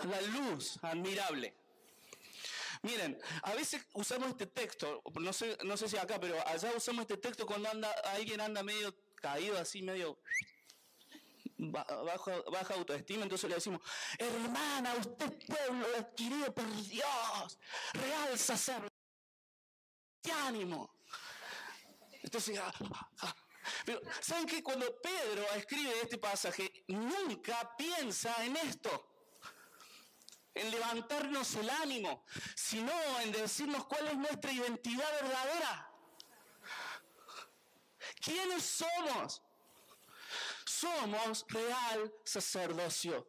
la 0.04 0.22
luz 0.22 0.80
admirable. 0.82 1.56
Miren, 2.84 3.20
a 3.44 3.54
veces 3.54 3.86
usamos 3.94 4.30
este 4.30 4.48
texto, 4.48 5.04
no 5.14 5.34
sé, 5.34 5.58
no 5.64 5.78
sé 5.78 5.88
si 5.88 5.98
acá, 5.98 6.20
pero 6.20 6.36
allá 6.48 6.72
usamos 6.76 7.02
este 7.02 7.18
texto 7.18 7.46
cuando 7.46 7.70
anda, 7.70 7.92
alguien 8.06 8.42
anda 8.42 8.64
medio 8.64 8.96
caído, 9.16 9.58
así 9.60 9.84
medio 9.84 10.20
baja 11.62 12.74
autoestima, 12.74 13.22
entonces 13.24 13.48
le 13.48 13.56
decimos, 13.56 13.82
hermana, 14.18 14.96
usted 14.96 15.32
pueblo 15.46 15.86
adquirido 15.96 16.52
por 16.56 16.66
Dios, 16.88 17.60
real 17.94 18.38
sacerdote, 18.40 18.91
ánimo. 20.30 20.94
Entonces, 22.22 22.60
ah, 22.60 22.72
ah, 22.94 23.10
ah. 23.22 23.36
pero 23.86 24.02
¿saben 24.22 24.46
que 24.46 24.62
cuando 24.62 25.02
Pedro 25.02 25.44
escribe 25.56 26.02
este 26.02 26.18
pasaje, 26.18 26.84
nunca 26.88 27.76
piensa 27.78 28.44
en 28.44 28.58
esto? 28.58 29.08
en 30.54 30.70
levantarnos 30.70 31.56
el 31.56 31.70
ánimo, 31.70 32.26
sino 32.56 32.92
en 33.22 33.32
decirnos 33.32 33.86
cuál 33.86 34.08
es 34.08 34.18
nuestra 34.18 34.52
identidad 34.52 35.10
verdadera. 35.22 35.90
¿Quiénes 38.20 38.64
somos? 38.64 39.42
Somos 40.66 41.46
real 41.50 42.14
sacerdocio. 42.24 43.28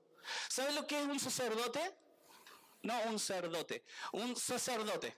¿Sabes 0.49 0.75
lo 0.75 0.87
que 0.87 1.01
es 1.01 1.07
un 1.07 1.21
sacerdote? 1.21 1.97
No 2.83 3.01
un 3.03 3.19
sacerdote, 3.19 3.85
un 4.13 4.37
sacerdote. 4.37 5.17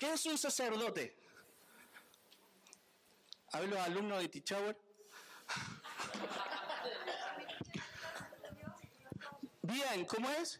¿Qué 0.00 0.14
es 0.14 0.24
un 0.24 0.38
sacerdote? 0.38 1.14
Hablo 3.52 3.78
alumnos 3.82 4.22
de 4.22 4.30
Tichauer. 4.30 4.78
Bien, 9.60 10.06
¿cómo 10.06 10.30
es? 10.30 10.58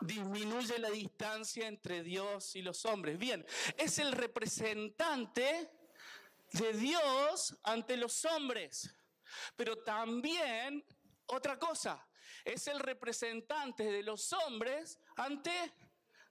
Disminuye 0.00 0.78
la 0.78 0.88
distancia 0.88 1.68
entre 1.68 2.02
Dios 2.02 2.56
y 2.56 2.62
los 2.62 2.86
hombres. 2.86 3.18
Bien, 3.18 3.44
es 3.76 3.98
el 3.98 4.12
representante 4.12 5.70
de 6.52 6.72
Dios 6.72 7.58
ante 7.62 7.98
los 7.98 8.24
hombres. 8.24 8.90
Pero 9.54 9.76
también, 9.82 10.82
otra 11.26 11.58
cosa, 11.58 12.08
es 12.42 12.66
el 12.68 12.80
representante 12.80 13.84
de 13.84 14.02
los 14.02 14.32
hombres 14.32 14.98
ante 15.16 15.74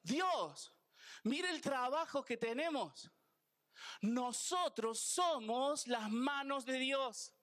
Dios. 0.02 0.74
Mire 1.24 1.50
el 1.50 1.62
trabajo 1.62 2.24
que 2.24 2.38
tenemos. 2.38 3.12
Nosotros 4.02 5.00
somos 5.00 5.88
las 5.88 6.10
manos 6.10 6.66
de 6.66 6.80
Dios. 6.80 7.34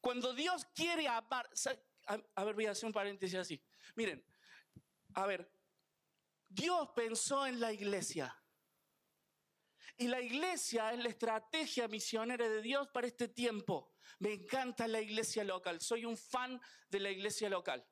Cuando 0.00 0.32
Dios 0.32 0.64
quiere 0.74 1.08
amar, 1.08 1.48
a, 2.34 2.44
ver, 2.44 2.54
voy 2.54 2.66
a 2.66 2.70
hacer 2.70 2.86
un 2.86 2.92
paréntesis 2.92 3.38
así. 3.38 3.62
Miren, 3.94 4.24
a 5.14 5.26
ver, 5.26 5.50
Dios 6.48 6.90
pensó 6.94 7.46
en 7.46 7.60
la 7.60 7.72
iglesia. 7.72 8.34
Y 9.96 10.06
la 10.06 10.20
iglesia 10.20 10.92
es 10.92 11.00
la 11.00 11.08
estrategia 11.08 11.88
misionera 11.88 12.48
de 12.48 12.62
Dios 12.62 12.88
para 12.88 13.08
este 13.08 13.28
tiempo. 13.28 13.92
Me 14.20 14.32
encanta 14.32 14.86
la 14.86 15.00
iglesia 15.00 15.42
local. 15.42 15.80
Soy 15.80 16.04
un 16.04 16.16
fan 16.16 16.60
de 16.88 17.00
la 17.00 17.10
iglesia 17.10 17.48
local. 17.48 17.84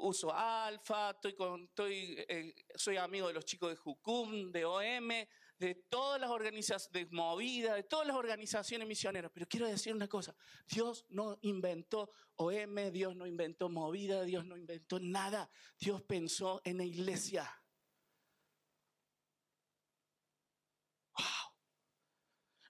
Uso 0.00 0.32
Alfa, 0.32 1.10
estoy 1.10 2.24
eh, 2.28 2.54
soy 2.76 2.96
amigo 2.96 3.26
de 3.26 3.34
los 3.34 3.44
chicos 3.44 3.70
de 3.70 3.76
Jucum, 3.76 4.52
de 4.52 4.64
OM, 4.64 5.08
de 5.58 5.74
todas 5.88 6.20
las 6.20 6.30
organizaciones, 6.30 6.92
de 6.92 7.16
Movida, 7.16 7.74
de 7.74 7.82
todas 7.82 8.06
las 8.06 8.16
organizaciones 8.16 8.86
misioneras. 8.86 9.32
Pero 9.34 9.48
quiero 9.48 9.66
decir 9.66 9.92
una 9.92 10.06
cosa, 10.06 10.36
Dios 10.68 11.04
no 11.08 11.36
inventó 11.42 12.12
OM, 12.36 12.92
Dios 12.92 13.16
no 13.16 13.26
inventó 13.26 13.68
Movida, 13.68 14.22
Dios 14.22 14.44
no 14.44 14.56
inventó 14.56 15.00
nada. 15.00 15.50
Dios 15.76 16.00
pensó 16.02 16.60
en 16.64 16.76
la 16.76 16.84
iglesia. 16.84 17.50
Wow. 21.16 21.54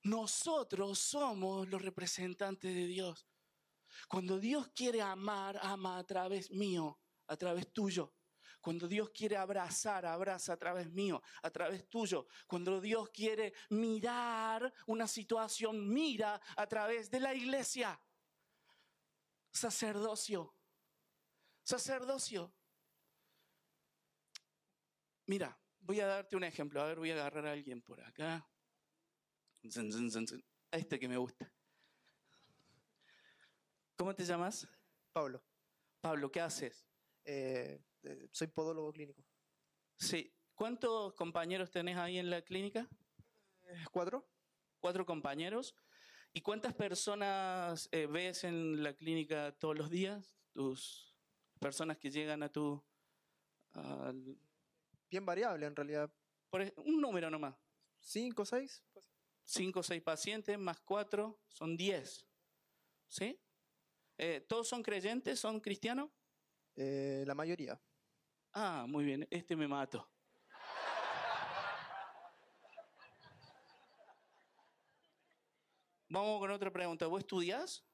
Nosotros 0.05 0.99
somos 0.99 1.69
los 1.69 1.83
representantes 1.83 2.75
de 2.75 2.87
Dios. 2.87 3.27
Cuando 4.09 4.39
Dios 4.39 4.69
quiere 4.69 5.03
amar, 5.03 5.59
ama 5.63 5.99
a 5.99 6.05
través 6.05 6.51
mío, 6.51 6.99
a 7.29 7.37
través 7.37 7.73
tuyo. 7.73 8.15
Cuando 8.61 8.89
Dios 8.89 9.11
quiere 9.11 9.37
abrazar, 9.37 10.05
abraza 10.05 10.55
a 10.55 10.57
través 10.57 10.91
mío, 10.91 11.23
a 11.43 11.51
través 11.51 11.89
tuyo. 11.89 12.27
Cuando 12.47 12.81
Dios 12.81 13.09
quiere 13.11 13.55
mirar 13.71 14.73
una 14.87 15.07
situación, 15.07 15.89
mira 15.89 16.41
a 16.57 16.67
través 16.67 17.09
de 17.11 17.21
la 17.21 17.35
iglesia. 17.35 17.99
Sacerdocio. 19.53 20.55
Sacerdocio. 21.63 22.53
Mira, 25.27 25.57
voy 25.81 26.01
a 26.01 26.07
darte 26.07 26.37
un 26.37 26.45
ejemplo. 26.45 26.81
A 26.81 26.87
ver, 26.87 26.99
voy 26.99 27.11
a 27.11 27.15
agarrar 27.15 27.47
a 27.47 27.53
alguien 27.53 27.81
por 27.83 28.01
acá. 28.01 28.47
Este 30.71 30.99
que 30.99 31.09
me 31.09 31.17
gusta. 31.17 31.53
¿Cómo 33.97 34.15
te 34.15 34.25
llamas? 34.25 34.67
Pablo. 35.13 35.43
Pablo, 36.01 36.31
¿qué 36.31 36.41
haces? 36.41 36.88
Eh, 37.31 37.85
eh, 38.05 38.29
soy 38.33 38.47
podólogo 38.47 38.91
clínico. 38.91 39.23
Sí. 39.99 40.35
¿Cuántos 40.55 41.13
compañeros 41.13 41.71
tenés 41.71 41.99
ahí 41.99 42.17
en 42.17 42.31
la 42.31 42.41
clínica? 42.41 42.89
Eh, 43.65 43.85
cuatro. 43.93 44.27
Cuatro 44.81 45.05
compañeros. 45.05 45.77
¿Y 46.33 46.41
cuántas 46.41 46.73
personas 46.73 47.87
eh, 47.93 48.07
ves 48.07 48.45
en 48.45 48.83
la 48.83 48.95
clínica 48.95 49.55
todos 49.59 49.77
los 49.77 49.91
días? 49.91 50.39
Tus 50.55 51.15
personas 51.61 51.99
que 51.99 52.11
llegan 52.11 52.43
a 52.43 52.51
tu... 52.51 52.83
Bien 55.11 55.27
variable 55.27 55.67
en 55.67 55.77
realidad. 55.77 56.11
Por 56.49 56.73
un 56.77 56.99
número 56.99 57.29
nomás. 57.29 57.55
¿Cinco, 58.01 58.47
seis? 58.47 58.83
Cinco 59.45 59.81
o 59.81 59.83
seis 59.83 60.03
pacientes 60.03 60.59
más 60.59 60.81
cuatro 60.81 61.43
son 61.49 61.77
diez. 61.77 62.27
¿Sí? 63.07 63.39
¿Todos 64.49 64.67
son 64.67 64.83
creyentes? 64.83 65.39
¿Son 65.39 65.61
cristianos? 65.61 66.11
Eh, 66.81 67.25
la 67.27 67.35
mayoría. 67.35 67.77
Ah, 68.53 68.87
muy 68.89 69.05
bien, 69.05 69.27
este 69.33 69.57
me 69.57 69.67
mato. 69.67 70.09
Vamos 76.09 76.39
con 76.39 76.53
otra 76.53 76.73
pregunta. 76.73 77.09
¿Vos 77.09 77.19
estudiás? 77.19 77.85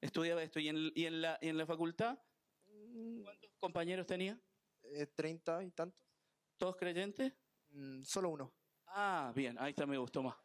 Estudiaba 0.00 0.42
esto. 0.42 0.58
¿Y 0.58 0.68
en, 0.68 0.90
y 0.94 1.04
en, 1.04 1.20
la, 1.20 1.38
y 1.42 1.48
en 1.48 1.58
la, 1.58 1.66
facultad? 1.66 2.18
Mm. 2.66 3.24
¿Cuántos 3.24 3.50
compañeros 3.58 4.06
tenía? 4.06 4.40
Eh, 4.82 5.06
treinta 5.08 5.62
y 5.62 5.70
tantos. 5.70 6.08
¿Todos 6.56 6.76
creyentes? 6.76 7.34
Mm, 7.72 8.00
solo 8.04 8.30
uno. 8.30 8.54
Ah, 8.86 9.34
bien, 9.36 9.58
ahí 9.58 9.72
está, 9.72 9.84
me 9.84 9.98
gustó 9.98 10.22
más. 10.22 10.36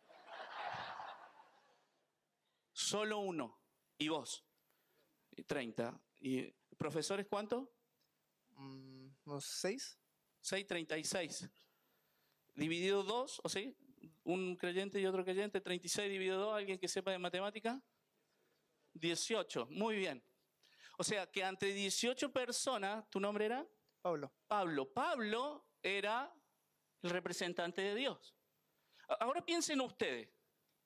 solo 2.73 3.19
uno. 3.19 3.57
¿Y 3.97 4.09
vos? 4.09 4.45
Treinta. 5.47 5.97
Y 6.19 6.53
profesores 6.75 7.25
cuántos? 7.27 7.67
Mm, 8.51 9.07
unos 9.25 9.45
6. 9.45 9.99
6, 10.41 10.67
36. 10.67 11.49
Dividido 12.55 13.03
2, 13.03 13.41
¿o 13.43 13.49
sí? 13.49 13.75
Un 14.23 14.55
creyente 14.55 14.99
y 14.99 15.05
otro 15.05 15.23
creyente, 15.23 15.59
36 15.59 16.09
dividido 16.09 16.39
2, 16.39 16.55
¿alguien 16.55 16.79
que 16.79 16.87
sepa 16.87 17.11
de 17.11 17.19
matemática? 17.19 17.81
18, 18.93 19.67
muy 19.71 19.97
bien. 19.97 20.23
O 20.97 21.03
sea 21.03 21.29
que 21.29 21.43
ante 21.43 21.73
18 21.73 22.31
personas, 22.31 23.09
¿tu 23.09 23.19
nombre 23.19 23.45
era? 23.45 23.67
Pablo. 24.01 24.31
Pablo. 24.47 24.93
Pablo 24.93 25.67
era 25.81 26.33
el 27.01 27.09
representante 27.09 27.81
de 27.81 27.95
Dios. 27.95 28.35
Ahora 29.19 29.43
piensen 29.43 29.81
ustedes, 29.81 30.29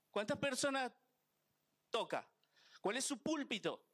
¿cuántas 0.10 0.38
personas 0.38 0.92
toca? 1.90 2.28
¿Cuál 2.82 2.98
es 2.98 3.06
su 3.06 3.22
púlpito? 3.22 3.89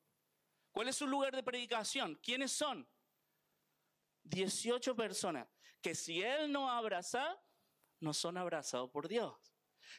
¿Cuál 0.75 0.89
es 0.89 0.97
su 0.97 1.07
lugar 1.07 1.33
de 1.33 1.41
predicación? 1.41 2.15
¿Quiénes 2.21 2.51
son? 2.51 2.85
18 4.25 4.93
personas 4.93 5.47
que 5.81 5.95
si 5.95 6.21
él 6.21 6.51
no 6.51 6.69
abraza, 6.69 7.41
no 8.01 8.13
son 8.13 8.35
abrazados 8.37 8.89
por 8.89 9.07
Dios. 9.07 9.37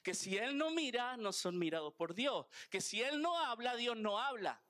Que 0.02 0.12
si 0.12 0.36
él 0.36 0.58
no 0.58 0.70
mira, 0.70 1.16
no 1.16 1.32
son 1.32 1.58
mirados 1.58 1.94
por 1.94 2.12
Dios. 2.12 2.44
Que 2.68 2.82
si 2.82 3.00
él 3.00 3.22
no 3.22 3.38
habla, 3.38 3.74
Dios 3.74 3.96
no 3.96 4.18
habla. 4.18 4.62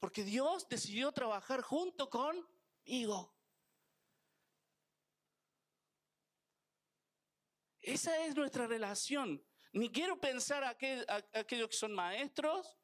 Porque 0.00 0.24
Dios 0.24 0.68
decidió 0.68 1.12
trabajar 1.12 1.62
junto 1.62 2.10
conmigo. 2.10 3.38
Esa 7.82 8.24
es 8.26 8.34
nuestra 8.34 8.66
relación. 8.66 9.46
Ni 9.72 9.92
quiero 9.92 10.18
pensar 10.18 10.64
a, 10.64 10.70
aquel- 10.76 11.04
a- 11.08 11.24
a 11.38 11.38
aquellos 11.38 11.68
que 11.68 11.76
son 11.76 11.94
maestros. 11.94 12.76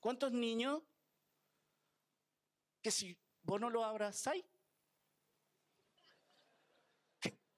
¿Cuántos 0.00 0.32
niños? 0.32 0.82
Que 2.86 2.92
si 2.92 3.18
vos 3.42 3.60
no 3.60 3.68
lo 3.68 3.82
abrazáis. 3.82 4.44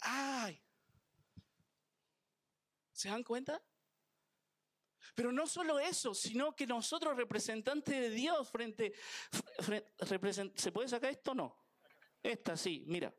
¡Ay! 0.00 0.58
¿Se 2.92 3.10
dan 3.10 3.22
cuenta? 3.22 3.62
Pero 5.14 5.30
no 5.30 5.46
solo 5.46 5.78
eso, 5.78 6.14
sino 6.14 6.56
que 6.56 6.66
nosotros, 6.66 7.14
representantes 7.14 7.94
de 7.94 8.08
Dios, 8.08 8.50
frente, 8.50 8.94
fre- 9.30 9.84
represent- 9.98 10.56
¿se 10.56 10.72
puede 10.72 10.88
sacar 10.88 11.10
esto 11.10 11.32
o 11.32 11.34
no? 11.34 11.62
Esta 12.22 12.56
sí, 12.56 12.84
mira. 12.86 13.14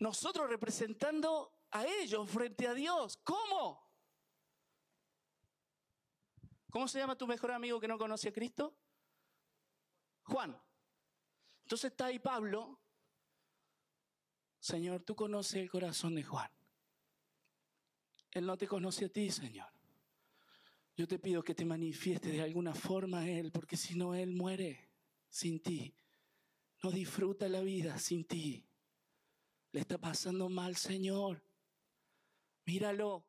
Nosotros 0.00 0.50
representando 0.50 1.60
a 1.70 1.86
ellos 1.86 2.28
frente 2.28 2.66
a 2.66 2.74
Dios. 2.74 3.18
¿Cómo? 3.18 3.88
¿Cómo 6.72 6.88
se 6.88 6.98
llama 6.98 7.16
tu 7.16 7.28
mejor 7.28 7.52
amigo 7.52 7.78
que 7.78 7.86
no 7.86 7.96
conoce 7.96 8.30
a 8.30 8.32
Cristo? 8.32 8.79
Juan. 10.30 10.56
Entonces 11.62 11.90
está 11.90 12.06
ahí 12.06 12.18
Pablo. 12.18 12.80
Señor, 14.60 15.02
tú 15.02 15.14
conoces 15.16 15.56
el 15.56 15.70
corazón 15.70 16.14
de 16.14 16.22
Juan. 16.22 16.50
Él 18.30 18.46
no 18.46 18.56
te 18.56 18.68
conoce 18.68 19.06
a 19.06 19.08
ti, 19.08 19.30
Señor. 19.30 19.68
Yo 20.96 21.08
te 21.08 21.18
pido 21.18 21.42
que 21.42 21.54
te 21.54 21.64
manifieste 21.64 22.30
de 22.30 22.42
alguna 22.42 22.74
forma 22.74 23.20
a 23.20 23.28
Él, 23.28 23.50
porque 23.50 23.76
si 23.76 23.96
no, 23.96 24.14
Él 24.14 24.32
muere 24.32 24.90
sin 25.28 25.60
ti. 25.60 25.94
No 26.82 26.90
disfruta 26.90 27.48
la 27.48 27.60
vida 27.62 27.98
sin 27.98 28.24
ti. 28.26 28.64
Le 29.72 29.80
está 29.80 29.98
pasando 29.98 30.48
mal, 30.48 30.76
Señor. 30.76 31.42
Míralo. 32.66 33.26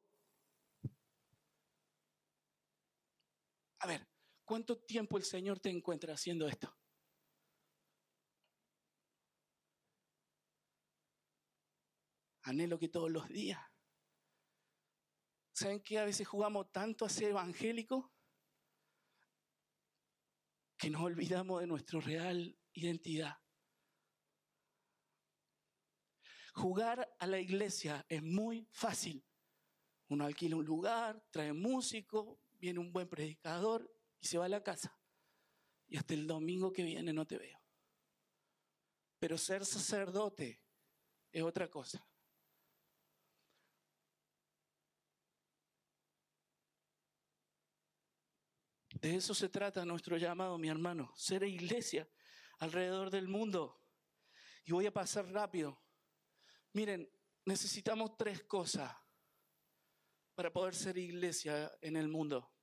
A 3.79 3.87
ver, 3.87 4.07
¿cuánto 4.43 4.77
tiempo 4.77 5.17
el 5.17 5.23
Señor 5.23 5.59
te 5.59 5.69
encuentra 5.69 6.13
haciendo 6.13 6.47
esto? 6.47 6.80
Anhelo 12.43 12.79
que 12.79 12.89
todos 12.89 13.11
los 13.11 13.27
días. 13.29 13.61
¿Saben 15.53 15.81
que 15.81 15.99
a 15.99 16.05
veces 16.05 16.27
jugamos 16.27 16.71
tanto 16.71 17.05
a 17.05 17.09
ser 17.09 17.29
evangélico 17.29 18.11
que 20.77 20.89
nos 20.89 21.01
olvidamos 21.01 21.61
de 21.61 21.67
nuestra 21.67 21.99
real 21.99 22.57
identidad? 22.73 23.35
Jugar 26.53 27.07
a 27.19 27.27
la 27.27 27.39
iglesia 27.39 28.05
es 28.09 28.23
muy 28.23 28.67
fácil. 28.71 29.25
Uno 30.09 30.25
alquila 30.25 30.57
un 30.57 30.65
lugar, 30.65 31.23
trae 31.29 31.53
músico, 31.53 32.41
viene 32.51 32.79
un 32.79 32.91
buen 32.91 33.07
predicador 33.07 33.89
y 34.19 34.27
se 34.27 34.37
va 34.37 34.45
a 34.45 34.49
la 34.49 34.63
casa. 34.63 34.97
Y 35.87 35.97
hasta 35.97 36.13
el 36.13 36.27
domingo 36.27 36.73
que 36.73 36.83
viene 36.83 37.13
no 37.13 37.25
te 37.25 37.37
veo. 37.37 37.61
Pero 39.19 39.37
ser 39.37 39.65
sacerdote 39.65 40.61
es 41.31 41.43
otra 41.43 41.69
cosa. 41.69 42.05
De 49.01 49.15
eso 49.15 49.33
se 49.33 49.49
trata 49.49 49.83
nuestro 49.83 50.15
llamado, 50.15 50.59
mi 50.59 50.69
hermano, 50.69 51.11
ser 51.15 51.41
iglesia 51.41 52.07
alrededor 52.59 53.09
del 53.09 53.27
mundo. 53.27 53.81
Y 54.63 54.73
voy 54.73 54.85
a 54.85 54.93
pasar 54.93 55.25
rápido. 55.31 55.81
Miren, 56.73 57.11
necesitamos 57.43 58.15
tres 58.15 58.43
cosas 58.43 58.95
para 60.35 60.53
poder 60.53 60.75
ser 60.75 60.99
iglesia 60.99 61.75
en 61.81 61.97
el 61.97 62.07
mundo. 62.07 62.53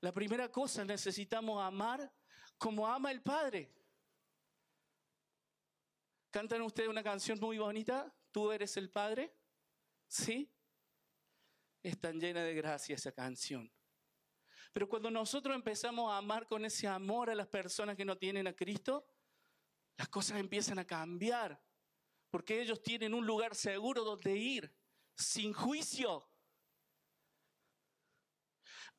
La 0.00 0.12
primera 0.12 0.50
cosa, 0.50 0.84
necesitamos 0.84 1.62
amar 1.62 2.12
como 2.56 2.84
ama 2.84 3.12
el 3.12 3.22
Padre. 3.22 3.72
¿Cantan 6.30 6.62
ustedes 6.62 6.88
una 6.88 7.04
canción 7.04 7.38
muy 7.38 7.58
bonita? 7.58 8.12
¿Tú 8.32 8.50
eres 8.50 8.76
el 8.76 8.90
Padre? 8.90 9.32
¿Sí? 10.08 10.52
Es 11.84 12.00
tan 12.00 12.18
llena 12.18 12.42
de 12.42 12.54
gracia 12.54 12.96
esa 12.96 13.12
canción. 13.12 13.72
Pero 14.72 14.88
cuando 14.88 15.10
nosotros 15.10 15.54
empezamos 15.54 16.10
a 16.12 16.18
amar 16.18 16.46
con 16.46 16.64
ese 16.64 16.86
amor 16.86 17.30
a 17.30 17.34
las 17.34 17.48
personas 17.48 17.96
que 17.96 18.04
no 18.04 18.16
tienen 18.16 18.46
a 18.46 18.54
Cristo, 18.54 19.06
las 19.96 20.08
cosas 20.08 20.38
empiezan 20.38 20.78
a 20.78 20.86
cambiar. 20.86 21.62
Porque 22.30 22.60
ellos 22.60 22.82
tienen 22.82 23.14
un 23.14 23.26
lugar 23.26 23.54
seguro 23.54 24.04
donde 24.04 24.36
ir, 24.36 24.74
sin 25.16 25.52
juicio. 25.52 26.30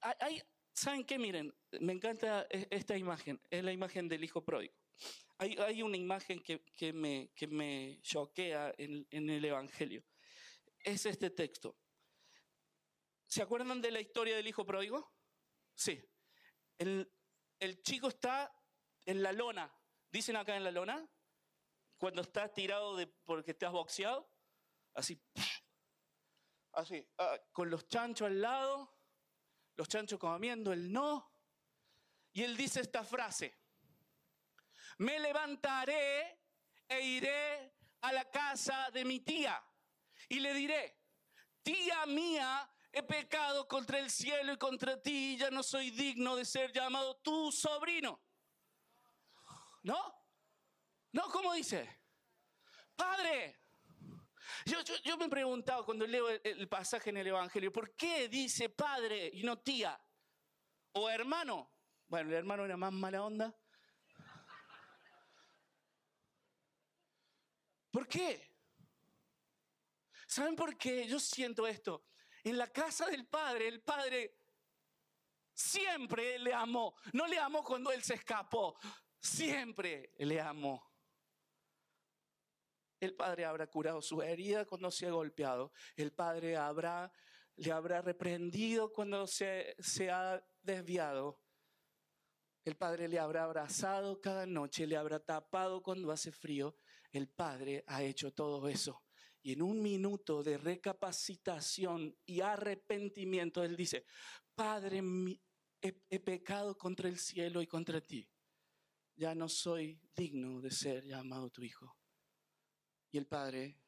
Hay- 0.02 0.42
¿Saben 0.74 1.04
qué? 1.04 1.20
Miren, 1.20 1.54
me 1.82 1.94
encanta 1.94 2.48
e- 2.50 2.68
esta 2.72 2.98
imagen, 2.98 3.42
es 3.50 3.64
la 3.64 3.72
imagen 3.74 4.08
del 4.08 4.24
hijo 4.24 4.44
pródigo. 4.44 4.74
Hay, 5.38 5.82
una 5.82 5.96
imagen 5.96 6.42
que, 6.42 6.66
que 6.76 6.92
me, 6.92 7.32
que 7.34 7.48
me 7.48 8.00
choquea 8.02 8.74
en, 8.78 9.08
en 9.10 9.30
el 9.30 9.46
Evangelio. 9.46 10.04
Es 10.84 11.06
este 11.06 11.30
texto. 11.30 11.78
¿Se 13.26 13.42
acuerdan 13.42 13.82
de 13.82 13.92
la 13.92 14.02
historia 14.02 14.36
del 14.36 14.48
hijo 14.48 14.66
pródigo? 14.66 15.14
Sí. 15.80 15.98
El, 16.78 17.10
chico 17.84 18.10
está 18.10 18.54
en 19.06 19.24
la 19.24 19.32
lona. 19.32 19.74
¿Dicen 20.12 20.36
acá 20.36 20.58
en 20.58 20.66
la 20.66 20.72
lona? 20.72 21.10
Cuando 21.98 22.22
estás 22.22 22.54
tirado 22.54 22.98
de, 22.98 23.08
porque 23.08 23.56
has 23.62 23.72
boxeado. 23.72 24.30
Así. 24.94 25.22
Así. 26.74 27.08
ah, 27.18 27.40
con 27.54 27.70
los 27.70 27.88
chanchos 27.88 28.28
al 28.28 28.42
lado. 28.42 28.94
Los 29.78 29.88
chanchos 29.88 30.20
comiendo 30.20 30.74
el 30.74 30.92
no. 30.92 31.34
Y 32.34 32.44
él 32.44 32.58
dice 32.58 32.82
esta 32.82 33.06
frase. 33.06 33.58
Me 34.98 35.18
levantaré 35.18 36.42
e 36.90 37.02
iré 37.02 37.74
a 38.02 38.12
la 38.12 38.30
casa 38.30 38.92
de 38.92 39.06
mi 39.06 39.22
tía. 39.22 39.64
Y 40.28 40.42
le 40.42 40.54
diré, 40.54 41.00
tía 41.64 42.06
mía, 42.06 42.69
he 42.92 43.04
pecado 43.04 43.68
contra 43.68 44.00
el 44.00 44.10
cielo 44.10 44.54
y 44.54 44.58
contra 44.58 45.02
ti, 45.02 45.34
y 45.34 45.38
ya 45.38 45.52
no 45.52 45.64
soy 45.64 45.92
digno 45.92 46.36
de 46.36 46.46
ser 46.46 46.72
llamado 46.72 47.18
tu 47.18 47.52
sobrino. 47.52 48.22
¿No? 49.84 50.26
¿No? 51.12 51.24
¿Cómo 51.30 51.54
dice? 51.54 52.02
Padre. 52.96 53.60
Yo, 54.66 55.18
me 55.18 55.26
he 55.26 55.30
preguntado 55.30 55.86
cuando 55.86 56.06
leo 56.06 56.30
el, 56.30 56.42
el 56.44 56.68
pasaje 56.68 57.12
en 57.12 57.18
el 57.18 57.28
Evangelio, 57.28 57.72
¿por 57.72 57.96
qué 57.96 58.28
dice 58.28 58.70
padre 58.70 59.30
y 59.34 59.44
no 59.44 59.60
tía? 59.60 60.00
O 60.94 61.10
hermano. 61.10 61.72
Bueno, 62.08 62.30
el 62.30 62.36
hermano 62.36 62.66
era 62.66 62.76
más 62.76 62.92
mala 62.92 63.24
onda. 63.24 63.56
¿Por 67.92 68.08
qué? 68.08 68.56
¿Saben 70.28 70.56
por 70.56 70.78
qué? 70.78 71.08
Yo 71.08 71.20
siento 71.20 71.66
esto. 71.66 72.09
En 72.44 72.58
la 72.58 72.68
casa 72.68 73.08
del 73.08 73.28
Padre, 73.28 73.68
el 73.68 73.82
Padre 73.82 74.36
siempre 75.54 76.40
le 76.40 76.54
amó. 76.54 76.96
No 77.14 77.28
le 77.28 77.38
amó 77.38 77.64
cuando 77.64 77.92
él 77.92 78.02
se 78.02 78.16
escapó, 78.16 78.78
siempre 79.20 80.14
le 80.18 80.40
amó. 80.40 80.90
El 83.00 83.16
Padre 83.16 83.46
habrá 83.46 83.68
curado 83.68 84.02
su 84.02 84.22
herida 84.22 84.66
cuando 84.66 84.92
se 84.92 85.08
ha 85.08 85.12
golpeado. 85.12 85.72
El 85.96 86.12
Padre 86.12 86.58
habrá, 86.58 87.12
le 87.56 87.72
habrá 87.72 88.02
reprendido 88.02 88.92
cuando 88.92 89.26
se, 89.26 89.76
se 89.80 90.12
ha 90.12 90.44
desviado. 90.62 91.42
El 92.66 92.76
Padre 92.76 93.08
le 93.08 93.20
habrá 93.20 93.46
abrazado 93.46 94.20
cada 94.20 94.46
noche, 94.46 94.86
le 94.86 94.98
habrá 94.98 95.20
tapado 95.20 95.82
cuando 95.82 96.12
hace 96.12 96.32
frío. 96.32 96.76
El 97.12 97.30
Padre 97.30 97.84
ha 97.88 98.04
hecho 98.04 98.34
todo 98.34 98.68
eso. 98.68 99.02
Y 99.42 99.54
en 99.54 99.62
un 99.62 99.82
minuto 99.82 100.44
de 100.44 100.58
recapacitación 100.58 102.16
y 102.26 102.42
arrepentimiento, 102.42 103.64
Él 103.64 103.76
dice, 103.76 104.06
Padre, 104.54 105.02
he, 105.82 106.02
he 106.10 106.20
pecado 106.20 106.78
contra 106.78 107.08
el 107.08 107.18
cielo 107.18 107.62
y 107.62 107.68
contra 107.68 108.02
ti. 108.02 108.30
Ya 109.16 109.36
no 109.36 109.48
soy 109.50 110.00
digno 110.16 110.62
de 110.62 110.72
ser 110.72 111.06
llamado 111.06 111.50
tu 111.50 111.64
hijo. 111.64 111.98
Y 113.12 113.18
el 113.18 113.28
Padre 113.28 113.80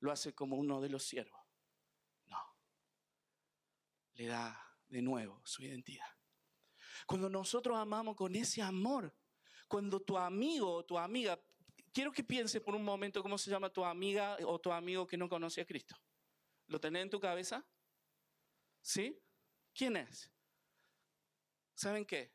lo 0.00 0.12
hace 0.12 0.34
como 0.34 0.56
uno 0.56 0.80
de 0.80 0.88
los 0.88 1.04
siervos. 1.04 1.40
No. 2.26 2.38
Le 4.14 4.26
da 4.26 4.78
de 4.88 5.02
nuevo 5.02 5.42
su 5.44 5.62
identidad. 5.62 6.06
Cuando 7.06 7.28
nosotros 7.28 7.76
amamos 7.76 8.16
con 8.16 8.34
ese 8.34 8.62
amor, 8.62 9.14
cuando 9.68 10.00
tu 10.00 10.16
amigo 10.16 10.72
o 10.72 10.84
tu 10.84 10.98
amiga, 10.98 11.40
quiero 11.96 12.12
que 12.12 12.22
piense 12.22 12.60
por 12.60 12.74
un 12.74 12.84
momento 12.84 13.22
cómo 13.22 13.38
se 13.38 13.50
llama 13.50 13.70
tu 13.70 13.82
amiga 13.82 14.36
o 14.44 14.58
tu 14.58 14.70
amigo 14.70 15.06
que 15.06 15.16
no 15.16 15.30
conoce 15.30 15.62
a 15.62 15.64
Cristo. 15.64 15.96
¿Lo 16.66 16.78
tenés 16.78 17.04
en 17.04 17.08
tu 17.08 17.18
cabeza? 17.18 17.64
¿Sí? 18.82 19.18
¿Quién 19.72 19.96
es? 19.96 20.30
¿Saben 21.74 22.04
qué? 22.04 22.34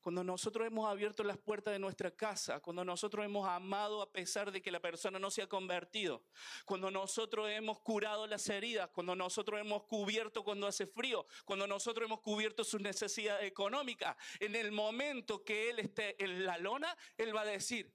Cuando 0.00 0.24
nosotros 0.24 0.66
hemos 0.66 0.90
abierto 0.90 1.22
las 1.22 1.38
puertas 1.38 1.72
de 1.72 1.78
nuestra 1.78 2.10
casa, 2.10 2.58
cuando 2.58 2.84
nosotros 2.84 3.24
hemos 3.24 3.46
amado 3.46 4.02
a 4.02 4.10
pesar 4.10 4.50
de 4.50 4.60
que 4.60 4.72
la 4.72 4.80
persona 4.80 5.20
no 5.20 5.30
se 5.30 5.42
ha 5.42 5.48
convertido, 5.48 6.24
cuando 6.64 6.90
nosotros 6.90 7.48
hemos 7.48 7.78
curado 7.78 8.26
las 8.26 8.48
heridas, 8.48 8.90
cuando 8.90 9.14
nosotros 9.14 9.60
hemos 9.60 9.84
cubierto 9.84 10.42
cuando 10.42 10.66
hace 10.66 10.84
frío, 10.84 11.28
cuando 11.44 11.68
nosotros 11.68 12.06
hemos 12.06 12.22
cubierto 12.22 12.64
sus 12.64 12.80
necesidades 12.80 13.46
económicas, 13.46 14.16
en 14.40 14.56
el 14.56 14.72
momento 14.72 15.44
que 15.44 15.70
Él 15.70 15.78
esté 15.78 16.20
en 16.24 16.44
la 16.44 16.58
lona, 16.58 16.96
Él 17.16 17.34
va 17.34 17.42
a 17.42 17.46
decir, 17.46 17.94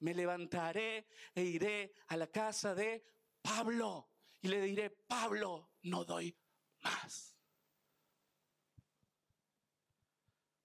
me 0.00 0.14
levantaré 0.14 1.08
e 1.34 1.42
iré 1.42 1.92
a 2.08 2.16
la 2.16 2.26
casa 2.26 2.74
de 2.74 3.04
Pablo 3.40 4.10
y 4.42 4.48
le 4.48 4.60
diré, 4.62 4.90
Pablo, 4.90 5.72
no 5.82 6.04
doy 6.04 6.36
más. 6.82 7.30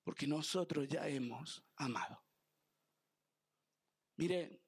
porque 0.06 0.28
nosotros 0.28 0.88
ya 0.88 1.08
hemos 1.08 1.66
amado. 1.78 2.24
Mire, 4.18 4.62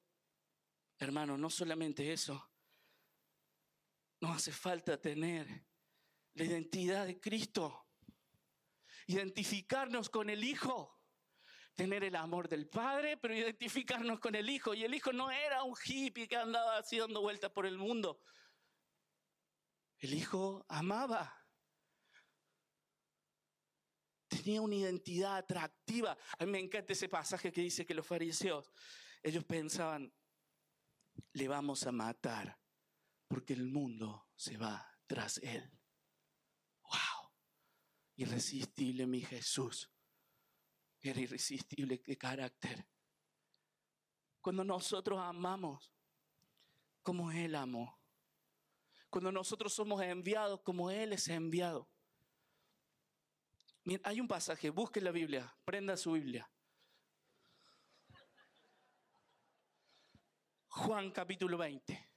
hermano, 0.98 1.38
no 1.38 1.48
solamente 1.48 2.12
eso, 2.12 2.50
nos 4.20 4.36
hace 4.36 4.50
falta 4.50 5.00
tener 5.00 5.64
la 6.34 6.44
identidad 6.44 7.06
de 7.06 7.20
Cristo, 7.20 7.86
identificarnos 9.06 10.10
con 10.10 10.28
el 10.28 10.42
Hijo, 10.42 10.97
tener 11.78 12.02
el 12.02 12.16
amor 12.16 12.48
del 12.48 12.66
Padre, 12.66 13.16
pero 13.16 13.36
identificarnos 13.36 14.18
con 14.18 14.34
el 14.34 14.50
Hijo. 14.50 14.74
Y 14.74 14.82
el 14.82 14.92
Hijo 14.92 15.12
no 15.12 15.30
era 15.30 15.62
un 15.62 15.76
hippie 15.84 16.26
que 16.26 16.36
andaba 16.36 16.78
así 16.78 16.98
dando 16.98 17.20
vueltas 17.20 17.52
por 17.52 17.66
el 17.66 17.78
mundo. 17.78 18.20
El 19.98 20.12
Hijo 20.12 20.66
amaba 20.68 21.32
tenía 24.28 24.60
una 24.60 24.74
identidad 24.74 25.36
atractiva. 25.36 26.16
A 26.38 26.44
mí 26.44 26.50
me 26.50 26.58
encanta 26.58 26.92
ese 26.92 27.08
pasaje 27.08 27.52
que 27.52 27.60
dice 27.60 27.86
que 27.86 27.94
los 27.94 28.06
fariseos, 28.06 28.70
ellos 29.22 29.44
pensaban, 29.44 30.12
le 31.32 31.48
vamos 31.48 31.86
a 31.86 31.92
matar 31.92 32.58
porque 33.28 33.52
el 33.52 33.66
mundo 33.66 34.28
se 34.34 34.56
va 34.56 34.84
tras 35.06 35.38
él. 35.38 35.70
¡Wow! 36.82 37.30
Irresistible 38.16 39.06
mi 39.06 39.20
Jesús. 39.20 39.90
Era 41.00 41.20
irresistible 41.20 42.02
de 42.04 42.18
carácter. 42.18 42.86
Cuando 44.40 44.64
nosotros 44.64 45.18
amamos 45.20 45.92
como 47.02 47.30
Él 47.30 47.54
amó. 47.54 47.98
Cuando 49.10 49.32
nosotros 49.32 49.72
somos 49.72 50.02
enviados 50.02 50.60
como 50.62 50.90
Él 50.90 51.12
es 51.12 51.28
enviado. 51.28 51.88
Hay 54.04 54.20
un 54.20 54.28
pasaje, 54.28 54.68
busque 54.70 55.00
la 55.00 55.10
Biblia, 55.10 55.56
prenda 55.64 55.96
su 55.96 56.12
Biblia. 56.12 56.50
Juan 60.68 61.10
capítulo 61.10 61.56
20. 61.56 62.07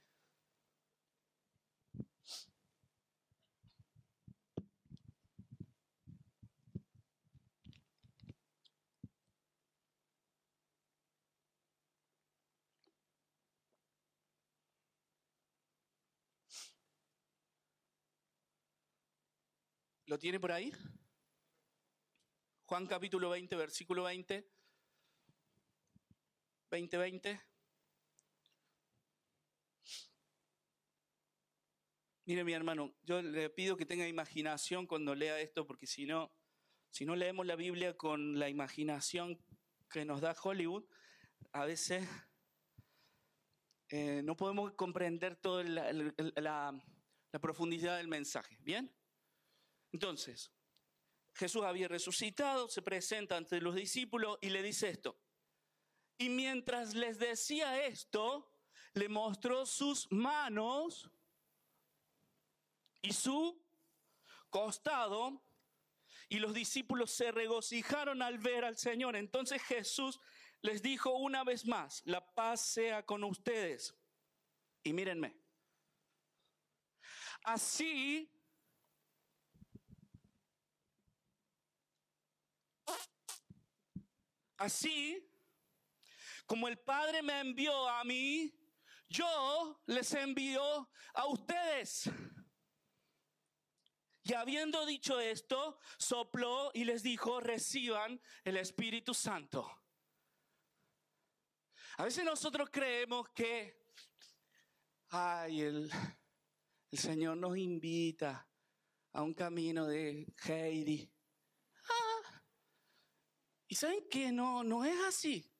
¿Lo 20.12 20.18
tiene 20.18 20.38
por 20.38 20.52
ahí? 20.52 20.70
Juan 22.66 22.86
capítulo 22.86 23.30
20, 23.30 23.56
versículo 23.56 24.02
20. 24.02 24.46
20, 26.70 26.98
20. 26.98 27.40
Mire 32.26 32.44
mi 32.44 32.52
hermano, 32.52 32.94
yo 33.04 33.22
le 33.22 33.48
pido 33.48 33.78
que 33.78 33.86
tenga 33.86 34.06
imaginación 34.06 34.86
cuando 34.86 35.14
lea 35.14 35.40
esto, 35.40 35.66
porque 35.66 35.86
si 35.86 36.04
no, 36.04 36.30
si 36.90 37.06
no 37.06 37.16
leemos 37.16 37.46
la 37.46 37.56
Biblia 37.56 37.96
con 37.96 38.38
la 38.38 38.50
imaginación 38.50 39.42
que 39.90 40.04
nos 40.04 40.20
da 40.20 40.36
Hollywood, 40.42 40.84
a 41.52 41.64
veces 41.64 42.06
eh, 43.88 44.20
no 44.22 44.36
podemos 44.36 44.74
comprender 44.74 45.36
toda 45.36 45.64
la, 45.64 45.90
la- 45.90 47.40
profundidad 47.40 47.96
del 47.96 48.08
mensaje. 48.08 48.58
¿Bien? 48.60 48.94
Entonces, 49.92 50.50
Jesús 51.34 51.62
había 51.62 51.88
resucitado, 51.88 52.68
se 52.68 52.82
presenta 52.82 53.36
ante 53.36 53.60
los 53.60 53.74
discípulos 53.74 54.38
y 54.40 54.50
le 54.50 54.62
dice 54.62 54.90
esto. 54.90 55.18
Y 56.18 56.28
mientras 56.28 56.94
les 56.94 57.18
decía 57.18 57.84
esto, 57.84 58.50
le 58.94 59.08
mostró 59.08 59.66
sus 59.66 60.10
manos 60.10 61.10
y 63.00 63.12
su 63.12 63.60
costado, 64.50 65.42
y 66.28 66.38
los 66.38 66.54
discípulos 66.54 67.10
se 67.10 67.32
regocijaron 67.32 68.22
al 68.22 68.38
ver 68.38 68.64
al 68.64 68.76
Señor. 68.76 69.16
Entonces 69.16 69.62
Jesús 69.62 70.20
les 70.60 70.80
dijo 70.80 71.10
una 71.10 71.44
vez 71.44 71.66
más, 71.66 72.02
la 72.06 72.24
paz 72.34 72.60
sea 72.60 73.04
con 73.04 73.24
ustedes. 73.24 73.94
Y 74.84 74.92
mírenme, 74.92 75.36
así 77.44 78.30
Así 84.62 85.28
como 86.46 86.68
el 86.68 86.78
Padre 86.78 87.20
me 87.20 87.40
envió 87.40 87.88
a 87.88 88.04
mí, 88.04 88.56
yo 89.08 89.82
les 89.86 90.14
envío 90.14 90.88
a 91.14 91.26
ustedes. 91.26 92.08
Y 94.22 94.34
habiendo 94.34 94.86
dicho 94.86 95.18
esto, 95.18 95.80
sopló 95.98 96.70
y 96.74 96.84
les 96.84 97.02
dijo, 97.02 97.40
reciban 97.40 98.22
el 98.44 98.56
Espíritu 98.56 99.14
Santo. 99.14 99.68
A 101.96 102.04
veces 102.04 102.24
nosotros 102.24 102.70
creemos 102.70 103.30
que, 103.30 103.88
ay, 105.08 105.62
el, 105.62 105.90
el 106.92 106.98
Señor 107.00 107.36
nos 107.36 107.56
invita 107.58 108.48
a 109.10 109.22
un 109.22 109.34
camino 109.34 109.88
de 109.88 110.32
Heidi. 110.46 111.11
Y 113.72 113.74
saben 113.74 114.06
que 114.10 114.30
no, 114.30 114.62
no 114.62 114.84
es 114.84 115.00
así. 115.08 115.50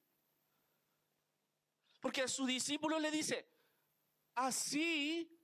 Porque 1.99 2.21
a 2.21 2.29
sus 2.29 2.47
discípulos 2.47 3.01
le 3.01 3.11
dice, 3.11 3.49
así 4.35 5.35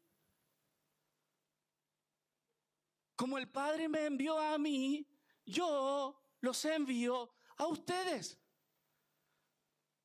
como 3.17 3.39
el 3.39 3.49
Padre 3.51 3.89
me 3.89 4.05
envió 4.05 4.39
a 4.39 4.59
mí, 4.59 5.09
yo 5.47 6.23
los 6.41 6.63
envío 6.67 7.35
a 7.57 7.67
ustedes. 7.69 8.39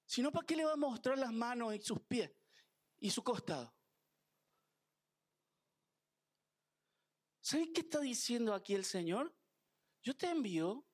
Si 0.05 0.21
no, 0.21 0.31
¿para 0.31 0.45
qué 0.45 0.55
le 0.55 0.63
va 0.63 0.71
a 0.71 0.77
mostrar 0.77 1.17
las 1.17 1.33
manos 1.33 1.75
y 1.75 1.81
sus 1.81 1.99
pies 1.99 2.31
y 2.97 3.09
su 3.09 3.21
costado? 3.25 3.75
¿Saben 7.41 7.73
qué 7.73 7.81
está 7.81 7.99
diciendo 7.99 8.53
aquí 8.53 8.73
el 8.73 8.85
Señor? 8.85 9.35
yo 10.03 10.15
te 10.15 10.29
envío 10.29 10.85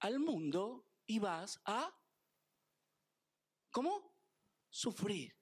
al 0.00 0.18
mundo 0.18 0.86
y 1.06 1.18
vas 1.18 1.60
a, 1.64 1.94
¿cómo? 3.70 4.16
Sufrir. 4.68 5.36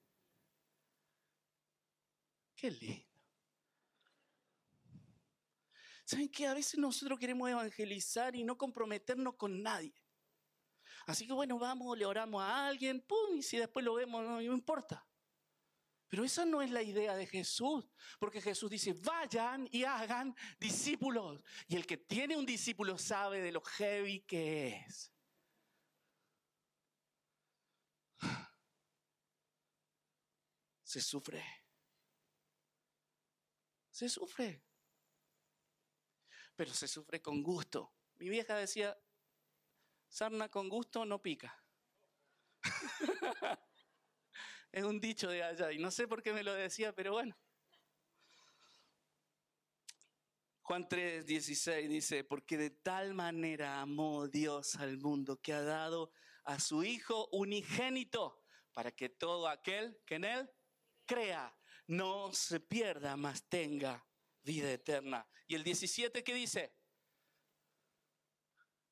Qué 2.54 2.70
lindo. 2.70 3.06
¿Saben 6.04 6.28
qué? 6.30 6.46
A 6.46 6.54
veces 6.54 6.78
nosotros 6.78 7.18
queremos 7.18 7.50
evangelizar 7.50 8.34
y 8.34 8.42
no 8.42 8.56
comprometernos 8.56 9.34
con 9.36 9.62
nadie. 9.62 9.94
Así 11.06 11.26
que 11.26 11.32
bueno, 11.32 11.58
vamos, 11.58 11.96
le 11.96 12.04
oramos 12.04 12.42
a 12.42 12.66
alguien, 12.66 13.00
pum, 13.00 13.36
y 13.36 13.42
si 13.42 13.56
después 13.58 13.84
lo 13.84 13.94
vemos, 13.94 14.22
no, 14.22 14.36
no 14.36 14.42
importa. 14.42 15.07
Pero 16.08 16.24
esa 16.24 16.44
no 16.44 16.62
es 16.62 16.70
la 16.70 16.82
idea 16.82 17.14
de 17.14 17.26
Jesús, 17.26 17.86
porque 18.18 18.40
Jesús 18.40 18.70
dice, 18.70 18.94
vayan 18.94 19.68
y 19.70 19.84
hagan 19.84 20.34
discípulos. 20.58 21.42
Y 21.66 21.76
el 21.76 21.86
que 21.86 21.98
tiene 21.98 22.36
un 22.36 22.46
discípulo 22.46 22.96
sabe 22.96 23.40
de 23.42 23.52
lo 23.52 23.60
heavy 23.60 24.20
que 24.20 24.84
es. 24.86 25.12
Se 30.82 31.02
sufre. 31.02 31.44
Se 33.90 34.08
sufre. 34.08 34.64
Pero 36.56 36.72
se 36.72 36.88
sufre 36.88 37.20
con 37.20 37.42
gusto. 37.42 37.92
Mi 38.16 38.30
vieja 38.30 38.56
decía, 38.56 38.98
sarna 40.08 40.48
con 40.48 40.70
gusto 40.70 41.04
no 41.04 41.20
pica. 41.20 41.62
es 44.72 44.84
un 44.84 45.00
dicho 45.00 45.28
de 45.28 45.42
allá 45.42 45.72
y 45.72 45.78
no 45.78 45.90
sé 45.90 46.06
por 46.06 46.22
qué 46.22 46.32
me 46.32 46.42
lo 46.42 46.54
decía, 46.54 46.94
pero 46.94 47.12
bueno. 47.12 47.36
Juan 50.62 50.86
3, 50.86 51.24
16 51.24 51.88
dice, 51.88 52.24
porque 52.24 52.58
de 52.58 52.70
tal 52.70 53.14
manera 53.14 53.80
amó 53.80 54.28
Dios 54.28 54.74
al 54.76 54.98
mundo 54.98 55.40
que 55.40 55.54
ha 55.54 55.62
dado 55.62 56.12
a 56.44 56.60
su 56.60 56.84
Hijo 56.84 57.28
unigénito 57.32 58.42
para 58.74 58.92
que 58.92 59.08
todo 59.08 59.48
aquel 59.48 59.98
que 60.04 60.16
en 60.16 60.24
Él 60.24 60.50
crea 61.06 61.56
no 61.86 62.34
se 62.34 62.60
pierda, 62.60 63.16
mas 63.16 63.48
tenga 63.48 64.06
vida 64.42 64.70
eterna. 64.70 65.26
Y 65.46 65.54
el 65.54 65.64
17, 65.64 66.22
¿qué 66.22 66.34
dice? 66.34 66.74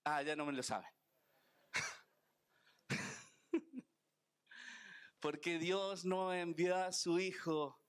Ah, 0.05 0.23
ya 0.23 0.35
no 0.35 0.47
me 0.47 0.53
lo 0.53 0.62
saben. 0.62 0.96
Porque 5.20 5.59
Dios 5.59 6.05
no 6.05 6.33
envió 6.33 6.76
a 6.76 6.92
su 6.92 7.18
Hijo 7.18 7.81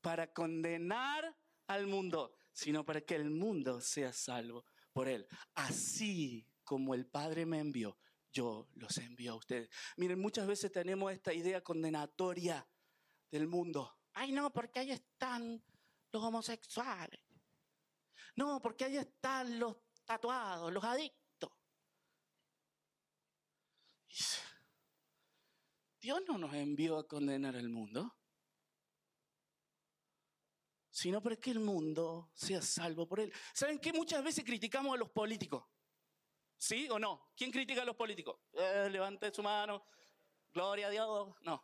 para 0.00 0.32
condenar 0.32 1.36
al 1.66 1.86
mundo, 1.86 2.34
sino 2.52 2.84
para 2.84 3.00
que 3.00 3.14
el 3.14 3.30
mundo 3.30 3.80
sea 3.80 4.12
salvo 4.12 4.64
por 4.92 5.08
Él. 5.08 5.26
Así 5.54 6.46
como 6.64 6.94
el 6.94 7.06
Padre 7.06 7.46
me 7.46 7.58
envió, 7.58 7.98
yo 8.32 8.68
los 8.74 8.96
envío 8.98 9.32
a 9.32 9.36
ustedes. 9.36 9.68
Miren, 9.96 10.20
muchas 10.20 10.46
veces 10.46 10.70
tenemos 10.70 11.12
esta 11.12 11.32
idea 11.32 11.62
condenatoria 11.62 12.66
del 13.30 13.46
mundo. 13.48 13.98
Ay, 14.12 14.32
no, 14.32 14.52
porque 14.52 14.80
ahí 14.80 14.90
están 14.90 15.62
los 16.12 16.22
homosexuales. 16.22 17.20
No, 18.36 18.60
porque 18.60 18.84
ahí 18.84 18.96
están 18.96 19.58
los 19.58 19.76
tatuados, 20.04 20.72
los 20.72 20.84
adictos. 20.84 21.50
Dios 26.08 26.22
no 26.26 26.38
nos 26.38 26.54
envió 26.54 26.96
a 26.96 27.06
condenar 27.06 27.54
al 27.54 27.68
mundo, 27.68 28.16
sino 30.88 31.22
para 31.22 31.36
que 31.36 31.50
el 31.50 31.60
mundo 31.60 32.30
sea 32.32 32.62
salvo 32.62 33.06
por 33.06 33.20
él. 33.20 33.30
¿Saben 33.52 33.78
qué? 33.78 33.92
Muchas 33.92 34.24
veces 34.24 34.42
criticamos 34.42 34.94
a 34.94 34.96
los 34.96 35.10
políticos. 35.10 35.66
¿Sí 36.56 36.88
o 36.88 36.98
no? 36.98 37.30
¿Quién 37.36 37.50
critica 37.50 37.82
a 37.82 37.84
los 37.84 37.94
políticos? 37.94 38.40
Eh, 38.54 38.88
levante 38.90 39.30
su 39.34 39.42
mano. 39.42 39.84
Gloria 40.50 40.86
a 40.86 40.90
Dios. 40.90 41.36
No. 41.42 41.62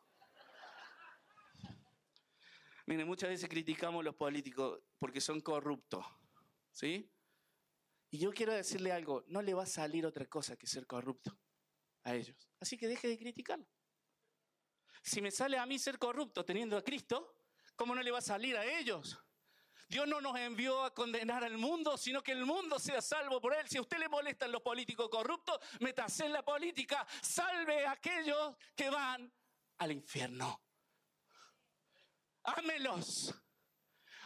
Miren, 2.85 3.07
muchas 3.07 3.31
veces 3.31 3.49
criticamos 3.49 4.01
a 4.01 4.05
los 4.05 4.15
políticos 4.15 4.79
porque 4.99 5.23
son 5.23 5.41
corruptos. 5.41 6.05
¿Sí? 6.71 7.11
Y 8.11 8.19
yo 8.19 8.31
quiero 8.31 8.53
decirle 8.53 8.93
algo, 8.93 9.25
no 9.27 9.41
le 9.41 9.55
va 9.55 9.63
a 9.63 9.67
salir 9.67 10.05
otra 10.05 10.27
cosa 10.27 10.55
que 10.55 10.67
ser 10.67 10.87
corrupto 10.87 11.35
a 12.03 12.15
ellos. 12.15 12.37
Así 12.61 12.77
que 12.77 12.89
deje 12.89 13.09
de 13.09 13.17
criticarlo. 13.17 13.67
Si 15.05 15.21
me 15.21 15.31
sale 15.31 15.59
a 15.59 15.67
mí 15.67 15.79
ser 15.79 15.99
corrupto 15.99 16.47
teniendo 16.47 16.79
a 16.79 16.83
Cristo, 16.83 17.37
¿cómo 17.77 17.95
no 17.95 18.03
le 18.03 18.11
va 18.11 18.19
a 18.19 18.23
salir 18.23 18.57
a 18.57 18.65
ellos? 18.65 19.19
Dios 19.87 20.09
no 20.09 20.19
nos 20.23 20.35
envió 20.39 20.83
a 20.83 20.95
condenar 20.95 21.45
al 21.45 21.59
mundo, 21.59 21.99
sino 21.99 22.23
que 22.23 22.33
el 22.33 22.47
mundo 22.47 22.79
sea 22.79 23.03
salvo 23.03 23.39
por 23.39 23.55
él. 23.55 23.69
Si 23.69 23.77
a 23.77 23.83
usted 23.83 23.99
le 23.99 24.09
molestan 24.09 24.51
los 24.51 24.63
políticos 24.63 25.11
corruptos, 25.11 25.61
métase 25.81 26.25
en 26.25 26.33
la 26.33 26.43
política, 26.43 27.07
salve 27.21 27.85
a 27.85 27.93
aquellos 27.93 28.57
que 28.75 28.89
van 28.89 29.31
al 29.77 29.93
infierno. 29.93 30.63
Ámelos. 32.45 33.35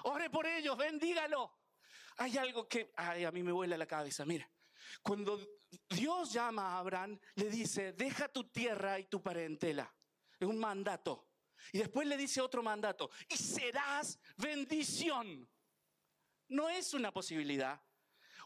Ore 0.05 0.31
por 0.31 0.47
ellos, 0.47 0.77
bendígalo. 0.77 1.59
Hay 2.19 2.39
algo 2.39 2.69
que 2.69 2.93
a 2.97 3.33
mí 3.33 3.43
me 3.43 3.51
vuela 3.51 3.77
la 3.77 3.87
cabeza. 3.87 4.25
Mira, 4.25 4.49
cuando 5.03 5.45
Dios 5.91 6.33
llama 6.33 6.75
a 6.75 6.79
Abraham, 6.79 7.19
le 7.35 7.51
dice, 7.51 7.95
deja 7.95 8.29
tu 8.29 8.49
tierra 8.49 9.01
y 9.01 9.07
tu 9.07 9.21
parentela. 9.21 9.93
Es 10.39 10.47
un 10.49 10.59
mandato. 10.59 11.27
Y 11.73 11.79
después 11.79 12.07
le 12.07 12.17
dice 12.17 12.41
otro 12.41 12.63
mandato, 12.63 13.11
y 13.29 13.37
serás 13.37 14.19
bendición. 14.37 15.49
No 16.49 16.69
es 16.69 16.95
una 16.95 17.13
posibilidad. 17.13 17.81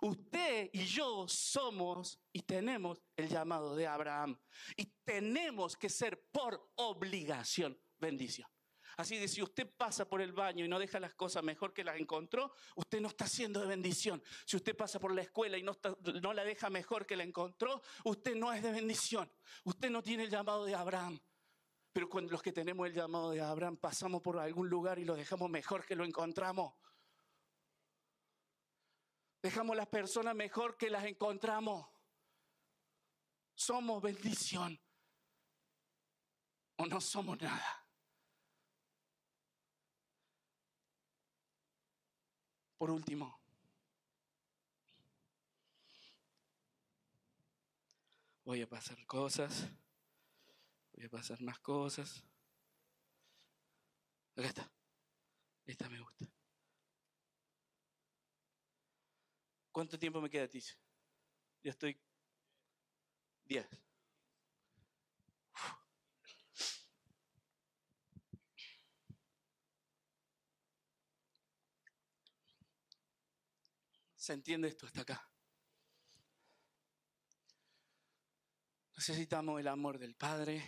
Usted 0.00 0.70
y 0.72 0.84
yo 0.84 1.28
somos 1.28 2.18
y 2.32 2.42
tenemos 2.42 3.00
el 3.16 3.28
llamado 3.28 3.76
de 3.76 3.86
Abraham. 3.86 4.36
Y 4.76 4.86
tenemos 5.04 5.76
que 5.76 5.88
ser 5.88 6.20
por 6.32 6.72
obligación 6.76 7.80
bendición. 7.98 8.48
Así 8.96 9.18
que 9.18 9.28
si 9.28 9.40
usted 9.40 9.70
pasa 9.76 10.06
por 10.08 10.20
el 10.20 10.32
baño 10.32 10.64
y 10.64 10.68
no 10.68 10.78
deja 10.78 10.98
las 10.98 11.14
cosas 11.14 11.44
mejor 11.44 11.72
que 11.72 11.84
las 11.84 11.98
encontró, 11.98 12.52
usted 12.74 13.00
no 13.00 13.08
está 13.08 13.26
siendo 13.26 13.60
de 13.60 13.66
bendición. 13.66 14.22
Si 14.44 14.56
usted 14.56 14.76
pasa 14.76 14.98
por 14.98 15.14
la 15.14 15.22
escuela 15.22 15.56
y 15.56 15.62
no, 15.62 15.72
está- 15.72 15.96
no 16.20 16.32
la 16.32 16.44
deja 16.44 16.68
mejor 16.68 17.06
que 17.06 17.16
la 17.16 17.22
encontró, 17.22 17.80
usted 18.04 18.34
no 18.34 18.52
es 18.52 18.62
de 18.62 18.72
bendición. 18.72 19.32
Usted 19.64 19.88
no 19.88 20.02
tiene 20.02 20.24
el 20.24 20.30
llamado 20.30 20.64
de 20.64 20.74
Abraham. 20.74 21.20
Pero 21.92 22.08
cuando 22.08 22.32
los 22.32 22.42
que 22.42 22.52
tenemos 22.52 22.86
el 22.86 22.94
llamado 22.94 23.30
de 23.30 23.40
Abraham 23.40 23.76
pasamos 23.76 24.22
por 24.22 24.38
algún 24.38 24.68
lugar 24.68 24.98
y 24.98 25.04
lo 25.04 25.14
dejamos 25.14 25.50
mejor 25.50 25.84
que 25.84 25.94
lo 25.94 26.04
encontramos. 26.04 26.74
Dejamos 29.42 29.76
las 29.76 29.88
personas 29.88 30.34
mejor 30.34 30.76
que 30.76 30.88
las 30.88 31.04
encontramos. 31.04 31.86
Somos 33.54 34.00
bendición. 34.00 34.80
O 36.76 36.86
no 36.86 37.00
somos 37.00 37.40
nada. 37.40 37.86
Por 42.78 42.90
último, 42.90 43.40
voy 48.44 48.62
a 48.62 48.68
pasar 48.68 49.04
cosas, 49.06 49.68
voy 51.02 51.06
a 51.06 51.20
pasar 51.20 51.40
más 51.42 51.58
cosas. 51.58 52.24
Acá 54.36 54.46
está, 54.46 54.72
esta 55.64 55.88
me 55.88 55.98
gusta. 55.98 56.26
¿Cuánto 59.72 59.98
tiempo 59.98 60.20
me 60.20 60.30
queda, 60.30 60.46
Tiz? 60.48 60.78
Ya 61.64 61.70
estoy. 61.70 61.98
Diez. 63.44 63.66
¿Se 74.14 74.32
entiende 74.34 74.68
esto 74.68 74.86
hasta 74.86 75.00
acá? 75.00 75.28
Necesitamos 78.94 79.58
el 79.58 79.66
amor 79.66 79.98
del 79.98 80.14
Padre, 80.14 80.62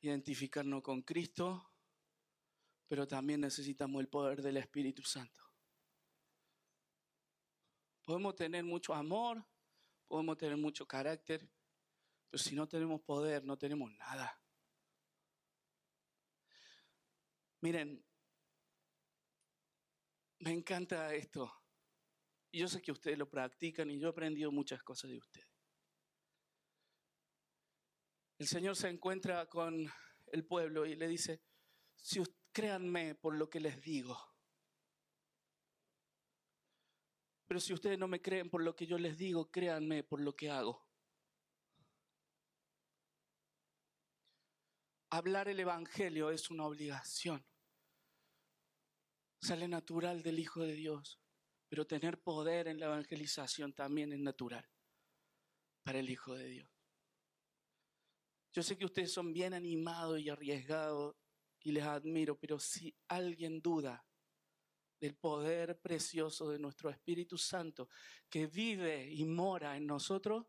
identificarnos 0.00 0.82
con 0.82 1.02
Cristo, 1.02 1.72
pero 2.86 3.06
también 3.06 3.40
necesitamos 3.40 4.00
el 4.00 4.08
poder 4.08 4.42
del 4.42 4.56
Espíritu 4.56 5.02
Santo. 5.02 5.42
Podemos 8.02 8.34
tener 8.34 8.64
mucho 8.64 8.94
amor, 8.94 9.44
podemos 10.08 10.36
tener 10.36 10.56
mucho 10.56 10.86
carácter, 10.86 11.48
pero 12.28 12.42
si 12.42 12.54
no 12.54 12.66
tenemos 12.66 13.00
poder, 13.02 13.44
no 13.44 13.56
tenemos 13.56 13.92
nada. 13.92 14.40
Miren, 17.60 18.02
me 20.38 20.52
encanta 20.52 21.14
esto. 21.14 21.52
Y 22.50 22.58
yo 22.58 22.68
sé 22.68 22.80
que 22.80 22.90
ustedes 22.90 23.18
lo 23.18 23.28
practican 23.28 23.90
y 23.90 23.98
yo 23.98 24.08
he 24.08 24.10
aprendido 24.10 24.50
muchas 24.50 24.82
cosas 24.82 25.10
de 25.10 25.18
ustedes. 25.18 25.49
El 28.40 28.46
Señor 28.46 28.74
se 28.74 28.88
encuentra 28.88 29.50
con 29.50 29.86
el 30.32 30.46
pueblo 30.46 30.86
y 30.86 30.96
le 30.96 31.06
dice, 31.08 31.42
si 31.94 32.22
créanme 32.52 33.14
por 33.14 33.34
lo 33.36 33.50
que 33.50 33.60
les 33.60 33.82
digo. 33.82 34.18
Pero 37.46 37.60
si 37.60 37.74
ustedes 37.74 37.98
no 37.98 38.08
me 38.08 38.22
creen 38.22 38.48
por 38.48 38.62
lo 38.62 38.74
que 38.74 38.86
yo 38.86 38.96
les 38.96 39.18
digo, 39.18 39.50
créanme 39.50 40.04
por 40.04 40.22
lo 40.22 40.34
que 40.34 40.50
hago. 40.50 40.88
Hablar 45.10 45.48
el 45.48 45.60
Evangelio 45.60 46.30
es 46.30 46.48
una 46.48 46.64
obligación. 46.64 47.44
Sale 49.42 49.68
natural 49.68 50.22
del 50.22 50.38
Hijo 50.38 50.62
de 50.62 50.72
Dios, 50.72 51.20
pero 51.68 51.86
tener 51.86 52.22
poder 52.22 52.68
en 52.68 52.80
la 52.80 52.86
evangelización 52.86 53.74
también 53.74 54.14
es 54.14 54.20
natural 54.20 54.66
para 55.82 55.98
el 55.98 56.08
Hijo 56.08 56.34
de 56.34 56.46
Dios. 56.46 56.79
Yo 58.52 58.62
sé 58.62 58.76
que 58.76 58.84
ustedes 58.84 59.12
son 59.12 59.32
bien 59.32 59.54
animados 59.54 60.18
y 60.18 60.28
arriesgados 60.28 61.14
y 61.60 61.70
les 61.70 61.84
admiro, 61.84 62.36
pero 62.36 62.58
si 62.58 62.94
alguien 63.06 63.60
duda 63.60 64.04
del 65.00 65.14
poder 65.14 65.80
precioso 65.80 66.50
de 66.50 66.58
nuestro 66.58 66.90
Espíritu 66.90 67.38
Santo 67.38 67.88
que 68.28 68.46
vive 68.46 69.08
y 69.08 69.24
mora 69.24 69.76
en 69.76 69.86
nosotros, 69.86 70.46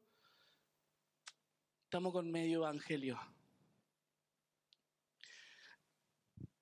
estamos 1.84 2.12
con 2.12 2.30
medio 2.32 2.60
evangelio. 2.60 3.20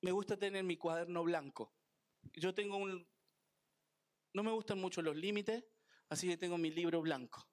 Me 0.01 0.11
gusta 0.11 0.37
tener 0.37 0.63
mi 0.63 0.77
cuaderno 0.77 1.23
blanco. 1.23 1.73
Yo 2.33 2.53
tengo 2.53 2.77
un... 2.77 3.07
No 4.33 4.43
me 4.43 4.51
gustan 4.51 4.79
mucho 4.79 5.01
los 5.01 5.15
límites, 5.15 5.63
así 6.09 6.27
que 6.27 6.37
tengo 6.37 6.57
mi 6.57 6.69
libro 6.69 7.01
blanco. 7.01 7.47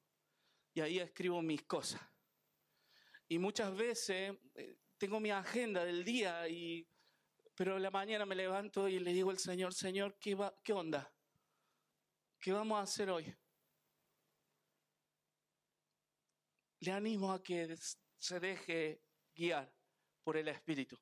Y 0.75 0.81
ahí 0.81 0.99
escribo 0.99 1.40
mis 1.40 1.62
cosas. 1.62 2.03
Y 3.28 3.38
muchas 3.38 3.74
veces 3.74 4.36
eh, 4.54 4.78
tengo 4.98 5.20
mi 5.20 5.30
agenda 5.30 5.84
del 5.84 6.04
día 6.04 6.48
y 6.48 6.88
pero 7.56 7.78
la 7.78 7.90
mañana 7.90 8.26
me 8.26 8.34
levanto 8.34 8.86
y 8.86 8.98
le 8.98 9.14
digo 9.14 9.30
al 9.30 9.38
Señor, 9.38 9.72
Señor, 9.72 10.18
¿qué, 10.18 10.34
va, 10.34 10.54
¿qué 10.62 10.74
onda? 10.74 11.10
¿Qué 12.38 12.52
vamos 12.52 12.78
a 12.78 12.82
hacer 12.82 13.08
hoy? 13.08 13.34
Le 16.80 16.92
animo 16.92 17.32
a 17.32 17.42
que 17.42 17.74
se 18.18 18.40
deje 18.40 19.02
guiar 19.34 19.72
por 20.22 20.36
el 20.36 20.48
Espíritu. 20.48 20.98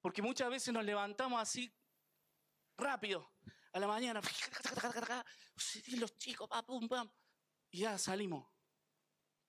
Porque 0.00 0.22
muchas 0.22 0.48
veces 0.48 0.72
nos 0.72 0.84
levantamos 0.84 1.42
así 1.42 1.74
rápido, 2.76 3.28
a 3.72 3.80
la 3.80 3.88
mañana, 3.88 4.20
los 5.98 6.16
chicos, 6.16 6.48
pam, 6.48 7.10
y 7.72 7.80
ya 7.80 7.98
salimos. 7.98 8.55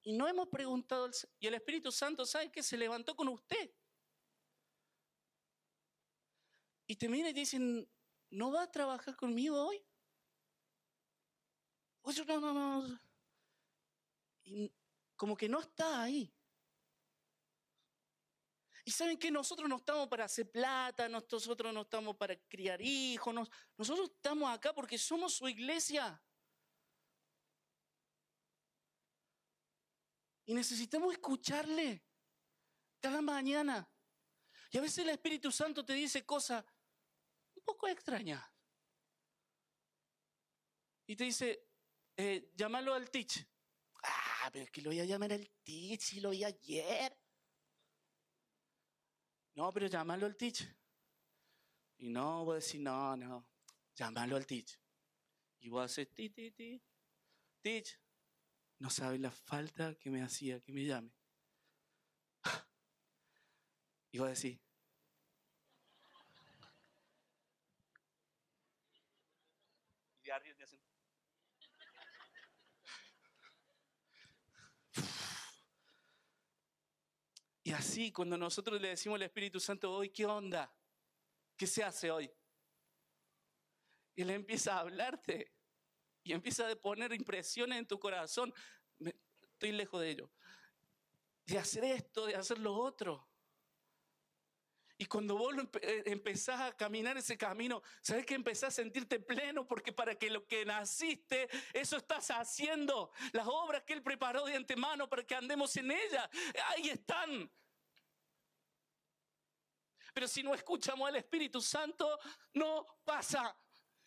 Y 0.08 0.13
no 0.13 0.26
hemos 0.26 0.48
preguntado, 0.48 1.12
y 1.38 1.48
el 1.48 1.56
Espíritu 1.56 1.91
Santo 1.91 2.26
sabe 2.26 2.50
que 2.50 2.63
se 2.63 2.78
levantó 2.78 3.13
con 3.13 3.28
usted. 3.28 3.70
Y 6.88 6.96
te 6.96 7.10
miran 7.10 7.32
y 7.32 7.34
dicen, 7.34 7.86
¿no 8.30 8.54
va 8.54 8.62
a 8.63 8.72
trabajar 8.72 9.17
conmigo 9.17 9.62
hoy? 9.62 9.86
Oye, 12.04 12.24
no, 12.24 12.39
no, 12.39 12.54
no. 12.54 13.00
Y 14.46 14.72
como 15.17 15.36
que 15.36 15.50
no 15.50 15.60
está 15.60 16.04
ahí. 16.04 16.34
Y 18.86 18.91
saben 18.91 19.17
que 19.17 19.30
nosotros 19.30 19.67
no 19.67 19.76
estamos 19.76 20.08
para 20.08 20.24
hacer 20.24 20.50
plata, 20.50 21.10
nosotros 21.10 21.74
no 21.74 21.82
estamos 21.82 22.15
para 22.15 22.34
criar 22.48 22.82
hijos, 22.82 23.36
nosotros 23.76 24.10
estamos 24.15 24.50
acá 24.50 24.74
porque 24.74 24.98
somos 24.98 25.34
su 25.34 25.50
iglesia. 25.50 26.24
Y 30.47 30.55
necesitamos 30.55 31.13
escucharle 31.13 32.03
cada 32.99 33.21
mañana. 33.21 33.88
Y 34.71 34.77
a 34.79 34.81
veces 34.81 34.99
el 34.99 35.10
Espíritu 35.10 35.51
Santo 35.51 35.86
te 35.86 35.93
dice 35.93 36.25
cosas 36.25 36.65
poco 37.67 37.88
extraña. 37.89 38.39
Y 41.05 41.15
te 41.15 41.25
dice, 41.25 41.67
eh, 42.15 42.51
llámalo 42.55 42.93
al 42.93 43.10
teach. 43.10 43.45
Ah, 44.03 44.49
pero 44.51 44.63
es 44.63 44.71
que 44.71 44.81
lo 44.81 44.89
voy 44.89 45.01
a 45.01 45.05
llamar 45.05 45.33
al 45.33 45.49
teach 45.63 46.13
y 46.13 46.21
lo 46.21 46.29
oí 46.29 46.43
ayer. 46.45 47.17
No, 49.55 49.73
pero 49.73 49.88
llámalo 49.88 50.25
al 50.25 50.38
teach. 50.38 50.63
Y 51.97 52.10
no, 52.10 52.45
voy 52.45 52.53
a 52.53 52.55
decir, 52.55 52.79
no, 52.79 53.17
no, 53.17 53.49
llámalo 53.95 54.38
al 54.38 54.45
teach. 54.45 54.79
Y 55.60 55.69
voy 55.69 55.81
a 55.81 55.86
hacer, 55.86 56.07
ti, 56.07 56.29
ti, 56.29 56.51
ti. 56.51 56.81
Teach, 57.62 57.99
no 58.79 58.89
sabe 58.89 59.17
la 59.19 59.31
falta 59.31 59.95
que 59.95 60.09
me 60.09 60.21
hacía 60.21 60.59
que 60.61 60.71
me 60.71 60.85
llame. 60.85 61.11
Y 64.11 64.19
voy 64.19 64.27
a 64.27 64.29
decir, 64.29 64.59
Y 77.67 77.73
así, 77.73 78.13
cuando 78.13 78.37
nosotros 78.37 78.79
le 78.79 78.87
decimos 78.87 79.17
al 79.17 79.23
Espíritu 79.23 79.59
Santo, 79.59 79.91
hoy, 79.91 80.09
¿qué 80.09 80.25
onda? 80.25 80.73
¿Qué 81.57 81.67
se 81.67 81.83
hace 81.83 82.09
hoy? 82.09 82.31
Y 84.15 84.21
Él 84.21 84.29
empieza 84.29 84.77
a 84.77 84.79
hablarte 84.79 85.57
y 86.27 86.33
empieza 86.33 86.69
a 86.69 86.75
poner 86.75 87.13
impresiones 87.13 87.79
en 87.79 87.87
tu 87.87 87.97
corazón. 87.99 88.53
estoy 88.99 89.71
lejos 89.71 90.01
de 90.01 90.09
ello. 90.11 90.31
De 91.45 91.57
hacer 91.57 91.85
esto, 91.85 92.25
de 92.25 92.35
hacer 92.35 92.59
lo 92.59 92.73
otro. 92.73 93.29
Y 94.97 95.05
cuando 95.05 95.37
vos 95.37 95.55
eh, 95.81 96.03
empezás 96.07 96.59
a 96.59 96.75
caminar 96.75 97.17
ese 97.17 97.37
camino, 97.37 97.81
¿sabes 98.01 98.25
que 98.25 98.33
empezás 98.33 98.69
a 98.69 98.81
sentirte 98.81 99.19
pleno? 99.19 99.65
Porque 99.65 99.93
para 99.93 100.15
que 100.15 100.29
lo 100.29 100.45
que 100.45 100.65
naciste, 100.65 101.47
eso 101.71 101.97
estás 101.97 102.30
haciendo. 102.32 103.11
Las 103.32 103.47
obras 103.47 103.84
que 103.84 103.93
Él 103.93 104.01
preparó 104.01 104.43
de 104.45 104.55
antemano 104.55 105.07
para 105.07 105.23
que 105.23 105.36
andemos 105.36 105.78
en 105.78 105.91
ellas, 105.91 106.28
ahí 106.65 106.89
están. 106.89 107.49
Pero 110.13 110.28
si 110.28 110.41
no 110.43 110.53
escuchamos 110.53 111.07
al 111.07 111.15
Espíritu 111.15 111.61
Santo, 111.61 112.19
no 112.53 112.86
pasa. 113.05 113.55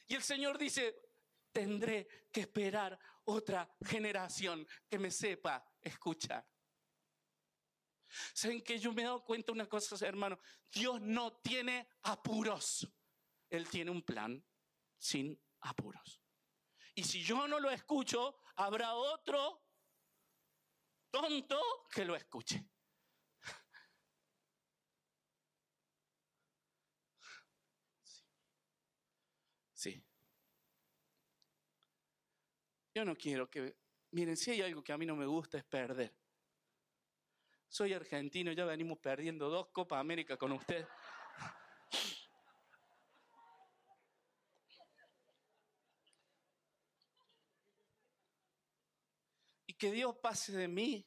Y 0.08 0.16
el 0.16 0.22
Señor 0.22 0.58
dice, 0.58 1.09
tendré 1.52 2.28
que 2.32 2.42
esperar 2.42 2.98
otra 3.24 3.68
generación 3.84 4.66
que 4.88 4.98
me 4.98 5.10
sepa 5.10 5.64
escuchar. 5.80 6.46
¿Saben 8.34 8.62
que 8.62 8.78
yo 8.78 8.92
me 8.92 9.02
he 9.02 9.04
dado 9.04 9.24
cuenta 9.24 9.46
de 9.46 9.52
una 9.52 9.68
cosa, 9.68 9.96
hermano? 10.06 10.38
Dios 10.70 11.00
no 11.00 11.40
tiene 11.40 11.88
apuros. 12.02 12.88
Él 13.48 13.68
tiene 13.68 13.90
un 13.90 14.02
plan 14.02 14.44
sin 14.98 15.40
apuros. 15.60 16.20
Y 16.94 17.04
si 17.04 17.22
yo 17.22 17.46
no 17.46 17.60
lo 17.60 17.70
escucho, 17.70 18.40
habrá 18.56 18.94
otro 18.94 19.64
tonto 21.10 21.60
que 21.90 22.04
lo 22.04 22.16
escuche. 22.16 22.68
Sí. 29.72 30.04
Yo 32.94 33.04
no 33.04 33.16
quiero 33.16 33.48
que... 33.48 33.76
Miren, 34.12 34.36
si 34.36 34.50
hay 34.50 34.62
algo 34.62 34.82
que 34.82 34.92
a 34.92 34.98
mí 34.98 35.06
no 35.06 35.14
me 35.14 35.26
gusta 35.26 35.58
es 35.58 35.64
perder. 35.64 36.12
Soy 37.68 37.92
argentino, 37.92 38.50
ya 38.50 38.64
venimos 38.64 38.98
perdiendo 38.98 39.48
dos 39.48 39.68
Copas 39.68 40.00
América 40.00 40.36
con 40.36 40.50
usted. 40.52 40.86
Y 49.68 49.74
que 49.74 49.92
Dios 49.92 50.16
pase 50.16 50.52
de 50.52 50.66
mí 50.66 51.06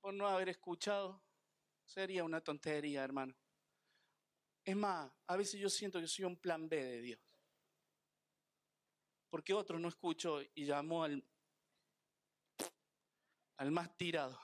por 0.00 0.14
no 0.14 0.28
haber 0.28 0.50
escuchado 0.50 1.20
sería 1.84 2.22
una 2.22 2.40
tontería, 2.40 3.02
hermano. 3.02 3.34
Es 4.64 4.76
más, 4.76 5.10
a 5.26 5.36
veces 5.36 5.58
yo 5.60 5.68
siento 5.68 6.00
que 6.00 6.06
soy 6.06 6.24
un 6.24 6.36
plan 6.36 6.68
B 6.68 6.84
de 6.84 7.00
Dios. 7.00 7.27
Porque 9.30 9.52
otro 9.54 9.78
no 9.78 9.88
escuchó 9.88 10.40
y 10.54 10.64
llamó 10.64 11.04
al 11.04 11.22
al 13.58 13.70
más 13.72 13.96
tirado. 13.96 14.40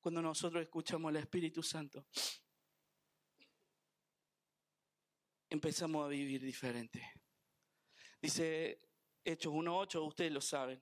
Cuando 0.00 0.22
nosotros 0.22 0.62
escuchamos 0.62 1.08
al 1.08 1.16
Espíritu 1.16 1.62
Santo, 1.62 2.06
empezamos 5.50 6.06
a 6.06 6.08
vivir 6.08 6.40
diferente. 6.40 7.02
Dice 8.22 8.80
Hechos 9.24 9.52
1.8, 9.52 10.06
ustedes 10.06 10.32
lo 10.32 10.40
saben. 10.40 10.80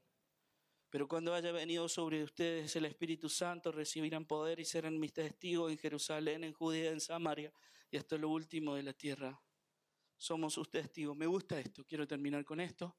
Pero 0.91 1.09
cuando 1.09 1.35
haya 1.35 1.51
venido 1.51 1.89
sobre 1.89 2.23
ustedes 2.23 2.77
el 2.77 2.85
Espíritu 2.85 3.31
Santo, 3.31 3.73
recibirán 3.73 4.27
poder 4.27 4.61
y 4.61 4.67
serán 4.67 5.01
mis 5.01 5.15
testigos 5.15 5.73
en 5.73 5.79
Jerusalén, 5.79 6.45
en 6.45 6.53
Judea, 6.53 6.93
en 6.93 7.01
Samaria 7.01 7.53
y 7.95 7.97
hasta 7.97 8.19
lo 8.19 8.29
último 8.29 8.75
de 8.75 8.83
la 8.83 8.93
tierra 8.93 9.41
somos 10.17 10.55
sus 10.55 10.69
testigos. 10.69 11.17
Me 11.17 11.27
gusta 11.27 11.61
esto, 11.61 11.85
quiero 11.87 12.09
terminar 12.09 12.45
con 12.45 12.59
esto. 12.59 12.99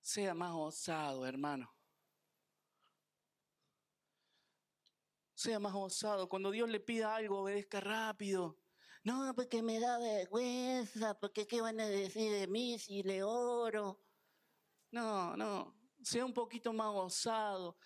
Sea 0.00 0.32
más 0.32 0.52
osado, 0.54 1.26
hermano. 1.26 1.70
sea 5.34 5.58
más 5.58 5.74
osado. 5.74 6.26
Cuando 6.26 6.50
Dios 6.50 6.70
le 6.70 6.80
pida 6.80 7.14
algo, 7.14 7.40
obedezca 7.40 7.80
rápido. 7.80 8.58
No, 9.02 9.34
porque 9.34 9.62
me 9.62 9.78
da 9.78 9.98
vergüenza, 9.98 11.20
porque 11.20 11.46
qué 11.46 11.60
van 11.60 11.80
a 11.80 11.86
decir 11.86 12.32
de 12.32 12.46
mí 12.46 12.78
si 12.78 13.02
le 13.02 13.22
oro. 13.22 14.00
No, 14.90 15.36
no, 15.36 15.76
sea 16.02 16.24
un 16.24 16.32
poquito 16.32 16.72
más 16.72 16.88
osado. 16.94 17.76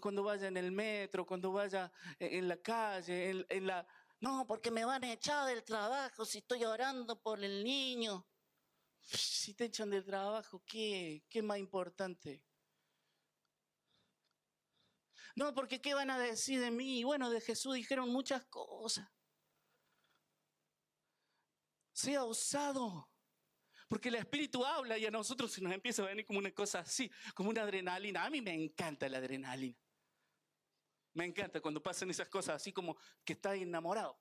Cuando 0.00 0.22
vaya 0.22 0.48
en 0.48 0.56
el 0.56 0.72
metro, 0.72 1.26
cuando 1.26 1.52
vaya 1.52 1.92
en 2.18 2.34
en 2.34 2.48
la 2.48 2.56
calle, 2.56 3.44
en, 3.48 3.66
la... 3.66 3.86
No, 4.20 4.46
porque 4.46 4.70
me 4.70 4.84
van 4.84 5.04
a 5.04 5.12
echar 5.12 5.46
del 5.46 5.64
trabajo 5.64 6.24
si 6.24 6.38
estoy 6.38 6.64
orando 6.64 7.20
por 7.20 7.42
el 7.42 7.62
niño. 7.62 8.26
Si 9.00 9.54
te 9.54 9.64
echan 9.64 9.90
del 9.90 10.04
trabajo, 10.04 10.62
¿qué? 10.64 11.24
¿Qué 11.28 11.40
es 11.40 11.44
más 11.44 11.58
importante? 11.58 12.42
No, 15.34 15.54
porque 15.54 15.80
¿qué 15.80 15.94
van 15.94 16.10
a 16.10 16.18
decir 16.18 16.60
de 16.60 16.70
mí? 16.70 17.04
Bueno, 17.04 17.30
de 17.30 17.40
Jesús 17.40 17.74
dijeron 17.74 18.10
muchas 18.10 18.44
cosas. 18.46 19.08
Sea 21.92 22.24
osado. 22.24 23.08
Porque 23.88 24.08
el 24.08 24.16
Espíritu 24.16 24.64
habla 24.64 24.96
y 24.96 25.04
a 25.04 25.10
nosotros 25.10 25.52
se 25.52 25.60
nos 25.60 25.72
empieza 25.72 26.02
a 26.02 26.06
venir 26.06 26.24
como 26.24 26.38
una 26.38 26.50
cosa 26.52 26.80
así, 26.80 27.10
como 27.34 27.50
una 27.50 27.62
adrenalina. 27.62 28.24
A 28.24 28.30
mí 28.30 28.40
me 28.40 28.54
encanta 28.54 29.08
la 29.08 29.18
adrenalina. 29.18 29.81
Me 31.14 31.24
encanta 31.24 31.60
cuando 31.60 31.82
pasan 31.82 32.10
esas 32.10 32.28
cosas, 32.28 32.56
así 32.56 32.72
como 32.72 32.96
que 33.24 33.34
estás 33.34 33.56
enamorado. 33.56 34.18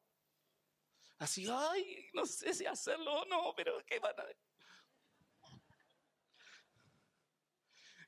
Así, 1.20 1.48
ay, 1.50 2.10
no 2.14 2.26
sé 2.26 2.54
si 2.54 2.66
hacerlo 2.66 3.22
o 3.22 3.26
no, 3.26 3.54
pero 3.56 3.86
¿qué 3.86 4.00
van 4.00 4.20
a 4.20 4.24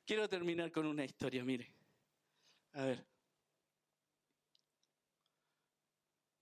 Quiero 0.06 0.28
terminar 0.28 0.72
con 0.72 0.86
una 0.86 1.06
historia, 1.06 1.44
mire. 1.44 1.74
A 2.74 2.84
ver. 2.86 3.08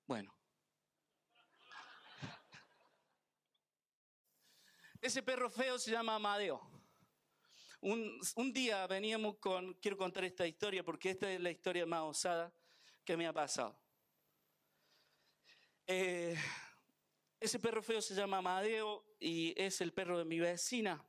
Bueno. 0.08 0.36
Ese 5.00 5.22
perro 5.22 5.50
feo 5.50 5.78
se 5.78 5.92
llama 5.92 6.16
Amadeo. 6.16 6.70
Un, 7.84 8.54
día 8.54 8.86
veníamos 8.86 9.38
con, 9.38 9.74
quiero 9.76 9.98
contar 9.98 10.24
esta 10.24 10.46
historia 10.46 10.84
porque 10.84 11.10
esta 11.10 11.32
es 11.34 11.42
la 11.42 11.50
historia 11.50 11.84
más 11.88 12.02
osada 12.02 12.54
que 13.04 13.18
me 13.18 13.26
ha 13.26 13.34
pasado. 13.34 13.76
Eh, 15.88 16.38
ese 17.40 17.58
perro 17.58 17.82
feo 17.82 18.00
se 18.00 18.14
llama 18.14 18.38
Amadeo 18.38 19.04
y 19.20 19.60
es 19.60 19.82
el 19.82 19.94
perro 19.94 20.20
de 20.20 20.26
mi 20.26 20.40
vecina. 20.40 21.04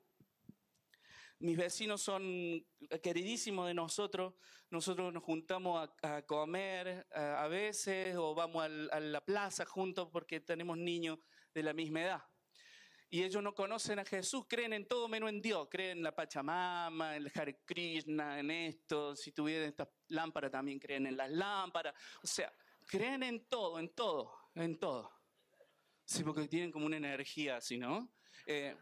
Mis 1.40 1.58
vecinos 1.58 2.00
son 2.00 2.64
queridísimos 3.02 3.66
de 3.66 3.74
nosotros. 3.74 4.32
Nosotros 4.70 5.12
nos 5.12 5.24
juntamos 5.24 5.90
a, 6.02 6.22
comer 6.22 7.06
a, 7.14 7.44
a 7.44 7.48
veces 7.48 8.16
o 8.16 8.34
vamos 8.34 8.64
a 8.64 8.98
la 8.98 9.22
plaza 9.22 9.66
juntos 9.66 10.08
porque 10.10 10.40
tenemos 10.40 10.78
niños 10.78 11.18
de 11.52 11.64
la 11.64 11.74
misma 11.74 12.02
edad. 12.02 12.31
Y 13.14 13.22
ellos 13.22 13.42
no 13.42 13.54
conocen 13.54 13.98
a 13.98 14.06
Jesús, 14.06 14.46
creen 14.48 14.72
en 14.72 14.88
todo 14.88 15.06
menos 15.06 15.28
en 15.28 15.42
Dios. 15.42 15.68
Creen 15.70 15.98
en 15.98 16.04
la 16.04 16.14
Pachamama, 16.14 17.14
en 17.14 17.24
el 17.24 17.32
Hare 17.34 17.60
Krishna, 17.62 18.40
en 18.40 18.50
esto. 18.50 19.14
Si 19.14 19.32
tuvieran 19.32 19.68
esta 19.68 19.86
lámpara 20.08 20.48
también 20.48 20.78
creen 20.78 21.06
en 21.06 21.18
las 21.18 21.30
lámparas. 21.30 21.94
O 22.22 22.26
sea, 22.26 22.50
creen 22.86 23.22
en 23.22 23.44
todo, 23.50 23.78
en 23.78 23.90
todo, 23.90 24.34
en 24.54 24.78
todo. 24.78 25.12
Sí, 26.06 26.24
porque 26.24 26.48
tienen 26.48 26.72
como 26.72 26.86
una 26.86 26.96
energía 26.96 27.58
así, 27.58 27.76
¿no? 27.76 28.10
Eh, 28.46 28.74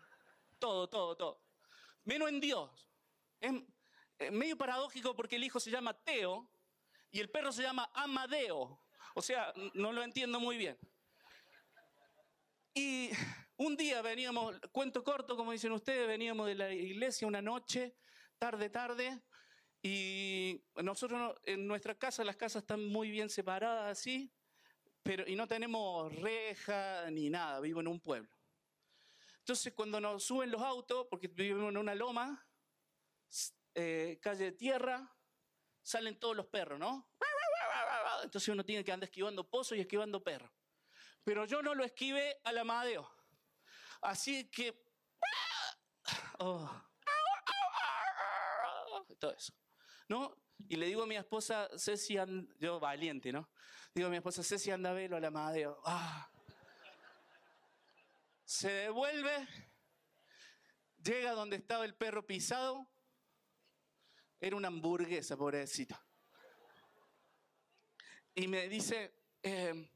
todo, 0.60 0.88
todo, 0.88 1.16
todo. 1.16 1.42
Menos 2.04 2.28
en 2.28 2.38
Dios. 2.38 2.88
Es 3.40 3.52
eh, 4.20 4.30
medio 4.30 4.56
paradójico 4.56 5.16
porque 5.16 5.34
el 5.34 5.42
hijo 5.42 5.58
se 5.58 5.72
llama 5.72 5.92
Teo 6.04 6.48
y 7.10 7.18
el 7.18 7.30
perro 7.30 7.50
se 7.50 7.64
llama 7.64 7.90
Amadeo. 7.94 8.80
O 9.16 9.22
sea, 9.22 9.52
no 9.74 9.90
lo 9.90 10.04
entiendo 10.04 10.38
muy 10.38 10.56
bien. 10.56 10.78
Y 12.72 13.10
un 13.61 13.76
día 13.76 14.00
veníamos, 14.00 14.58
cuento 14.72 15.04
corto, 15.04 15.36
como 15.36 15.52
dicen 15.52 15.72
ustedes, 15.72 16.08
veníamos 16.08 16.46
de 16.46 16.54
la 16.54 16.72
iglesia 16.72 17.28
una 17.28 17.42
noche, 17.42 17.94
tarde, 18.38 18.70
tarde, 18.70 19.20
y 19.82 20.62
nosotros 20.76 21.20
no- 21.20 21.34
en 21.44 21.66
nuestra 21.66 21.94
casa, 21.94 22.24
las 22.24 22.36
casas 22.36 22.62
están 22.62 22.82
muy 22.82 23.11
bien 23.11 23.28
separadas 23.28 23.98
así, 23.98 24.32
pero 25.02 25.28
y 25.28 25.36
no 25.36 25.46
tenemos 25.46 26.11
reja 26.16 27.11
ni 27.11 27.28
nada, 27.28 27.61
vivo 27.61 27.80
en 27.80 27.88
un 27.88 28.00
pueblo. 28.00 28.30
Entonces 29.40 29.74
cuando 29.74 30.00
nos 30.00 30.24
suben 30.24 30.50
los 30.50 30.62
autos, 30.62 31.06
porque 31.11 31.28
vivimos 31.28 31.68
en 31.68 31.76
una 31.76 31.94
loma, 31.94 32.48
eh, 33.74 34.18
calle 34.22 34.44
de 34.44 34.52
tierra, 34.52 35.14
salen 35.82 36.18
todos 36.18 36.34
los 36.34 36.46
perros, 36.46 36.78
¿no? 36.78 37.11
Entonces 38.24 38.48
uno 38.48 38.64
tiene 38.64 38.84
que 38.84 38.92
andar 38.92 39.08
esquivando 39.08 39.46
pozos 39.50 39.76
y 39.76 39.82
esquivando 39.82 40.22
perros. 40.24 40.50
Pero 41.24 41.44
yo 41.44 41.61
no 41.61 41.74
lo 41.74 41.84
esquivé 41.84 42.38
al 42.44 42.56
Amadeo. 42.56 43.19
Así 44.01 44.51
que... 44.51 44.82
oh. 46.38 46.86
Todo 49.18 49.32
eso. 49.32 49.53
¿No? 50.09 50.34
Y 50.68 50.76
le 50.76 50.86
digo 50.86 51.03
a 51.03 51.07
mi 51.07 51.16
esposa, 51.16 51.68
Ceci, 51.76 52.16
and- 52.16 52.57
yo 52.59 52.80
valiente, 52.80 53.32
¿no? 53.32 53.51
Digo 53.94 54.09
a 54.09 54.11
mi 54.11 54.16
esposa, 54.16 54.42
Ceci, 54.42 54.70
anda 54.70 54.90
a 54.90 54.94
al 54.94 55.24
Amadeo. 55.24 55.80
Ah. 55.84 56.30
Se 58.44 58.70
devuelve, 58.70 59.48
llega 61.03 61.32
donde 61.32 61.57
estaba 61.57 61.84
el 61.84 61.94
perro 61.94 62.26
pisado. 62.26 62.90
Era 64.40 64.57
una 64.57 64.68
hamburguesa, 64.68 65.36
pobrecito. 65.36 65.96
Y 68.34 68.48
me 68.48 68.68
dice, 68.68 69.14
eh, 69.42 69.90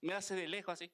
me 0.00 0.14
hace 0.14 0.34
de 0.34 0.48
lejos 0.48 0.72
así. 0.72 0.90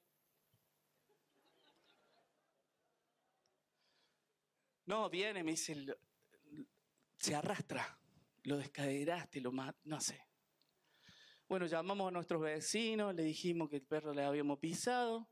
No, 4.87 5.09
viene, 5.09 5.43
me 5.43 5.51
dice, 5.51 5.75
"Lo- 5.75 5.97
se 7.17 7.35
arrastra, 7.35 7.99
lo 8.43 8.57
descaderaste, 8.57 9.41
lo 9.41 9.51
más, 9.51 9.75
no 9.83 9.99
sé. 9.99 10.19
Bueno, 11.49 11.65
llamamos 11.65 12.07
a 12.07 12.11
nuestros 12.11 12.41
vecinos, 12.41 13.13
le 13.13 13.23
dijimos 13.23 13.69
que 13.69 13.75
el 13.77 13.85
perro 13.85 14.13
le 14.13 14.23
habíamos 14.23 14.59
pisado. 14.59 15.29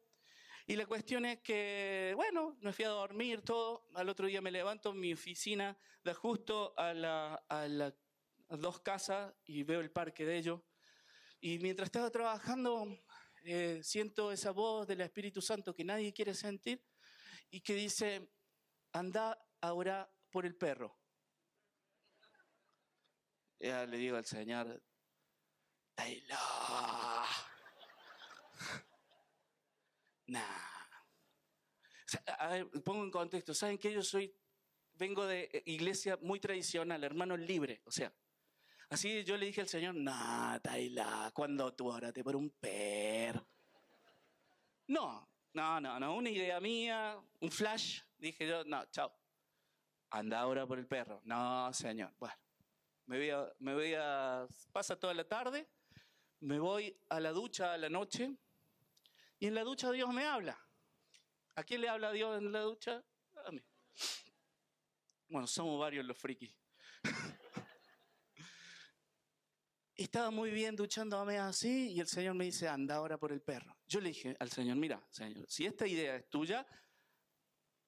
Y 0.68 0.76
la 0.76 0.86
cuestión 0.86 1.26
es 1.26 1.39
que, 1.41 2.12
bueno, 2.16 2.58
me 2.62 2.74
fui 2.74 2.84
a 2.86 2.89
dormir 2.89 3.41
todo. 3.43 3.88
Al 3.95 4.10
otro 4.10 4.28
día 4.28 4.41
me 4.41 4.51
levanto, 4.51 4.93
mi 4.93 5.14
oficina 5.14 5.78
da 6.03 6.14
justo 6.14 6.78
a, 6.78 6.93
la, 6.93 7.36
a, 7.47 7.68
la- 7.68 7.95
dos 8.49 8.82
casas 8.82 9.34
y 9.45 9.64
veo 9.64 9.80
el 9.80 9.91
parque 9.91 10.26
de 10.26 10.38
ellos. 10.38 10.62
Y 11.39 11.60
mientras 11.60 11.88
estaba 11.88 12.10
trabajando, 12.12 12.88
eh, 13.43 13.80
siento 13.84 14.32
esa 14.34 14.51
voz 14.51 14.86
del 14.88 15.01
Espíritu 15.01 15.41
Santo 15.41 15.74
que 15.74 15.84
nadie 15.86 16.12
quiere 16.14 16.34
sentir 16.34 16.84
y 17.49 17.62
que 17.62 17.74
dice, 17.76 18.30
anda 18.96 19.38
ahora 19.60 20.10
por 20.32 20.46
el 20.46 20.56
perro. 20.56 20.98
Ya 23.60 23.86
le 23.86 23.98
digo 23.98 24.16
al 24.16 24.26
Señor, 24.26 24.82
Taylor. 25.93 26.38
Nah. 30.28 30.41
A 32.39 32.48
ver, 32.48 32.68
pongo 32.84 33.04
en 33.04 33.12
contexto. 33.12 33.54
¿Saben 33.54 33.78
que 33.78 33.93
yo 33.93 34.02
soy, 34.02 34.36
vengo 34.93 35.24
de 35.28 35.52
eh, 35.54 35.62
iglesia 35.68 36.18
muy 36.20 36.39
tradicional, 36.39 37.04
hermano 37.04 37.38
libre? 37.38 37.84
O 37.86 37.91
sea, 37.91 38.12
así 38.89 39.24
yo 39.24 39.38
le 39.38 39.46
dije 39.46 39.62
al 39.62 39.68
Señor, 39.68 39.93
nah, 39.93 40.58
Taylor, 40.62 41.32
cuando 41.32 41.76
tú 41.76 41.91
oraste 41.91 42.24
por 42.24 42.36
un 42.36 42.50
perro. 42.50 43.48
No, 44.88 45.30
no, 45.54 45.80
no, 45.80 46.00
no, 46.00 46.16
una 46.16 46.32
idea 46.32 46.60
mía, 46.60 47.22
un 47.39 47.52
flash. 47.52 48.02
Dije 48.18 48.47
yo, 48.47 48.63
no, 48.63 48.86
chao. 48.91 49.13
Anda 50.09 50.39
ahora 50.39 50.66
por 50.66 50.80
el 50.80 50.88
perro. 50.88 51.22
No, 51.26 51.72
señor. 51.74 52.13
Bueno, 52.18 52.36
me 53.07 53.18
voy 53.18 53.30
a, 53.30 53.53
me 53.59 53.74
voy 53.74 53.93
pasa 54.72 54.99
toda 54.99 55.13
la 55.13 55.28
tarde, 55.28 55.70
me 56.39 56.59
voy 56.59 56.97
a 57.09 57.20
la 57.20 57.32
ducha 57.32 57.74
a 57.74 57.78
la 57.78 57.89
noche 57.89 58.36
y 59.39 59.47
en 59.47 59.55
la 59.55 59.63
ducha 59.63 59.91
Dios 59.91 60.13
me 60.13 60.26
habla. 60.26 60.59
¿A 61.55 61.63
quién 61.63 61.82
le 61.82 61.89
habla 61.89 62.11
Dios 62.11 62.38
en 62.38 62.51
la 62.51 62.61
ducha? 62.61 63.03
A 63.45 63.51
mí. 63.51 63.61
Bueno, 65.30 65.47
somos 65.47 65.80
varios 65.80 66.05
los 66.05 66.18
frikis. 66.18 66.55
Estaba 69.95 70.30
muy 70.30 70.51
bien 70.51 70.76
duchándome 70.76 71.38
así 71.38 71.93
y 71.93 71.99
el 72.01 72.07
Señor 72.07 72.36
me 72.36 72.45
dice, 72.45 72.68
anda 72.68 72.95
ahora 72.95 73.18
por 73.18 73.32
el 73.32 73.41
perro. 73.41 73.78
Yo 73.88 74.01
le 74.01 74.09
dije 74.09 74.36
al 74.39 74.49
Señor, 74.49 74.76
mira, 74.76 75.01
Señor, 75.09 75.45
si 75.47 75.66
esta 75.66 75.88
idea 75.88 76.18
es 76.18 76.30
tuya, 76.30 76.68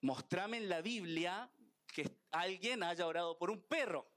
mostrame 0.01 0.57
en 0.57 0.69
la 0.69 0.81
Biblia 0.81 1.51
que 1.93 2.09
alguien 2.31 2.83
haya 2.83 3.07
orado 3.07 3.37
por 3.37 3.49
un 3.49 3.61
perro. 3.61 4.11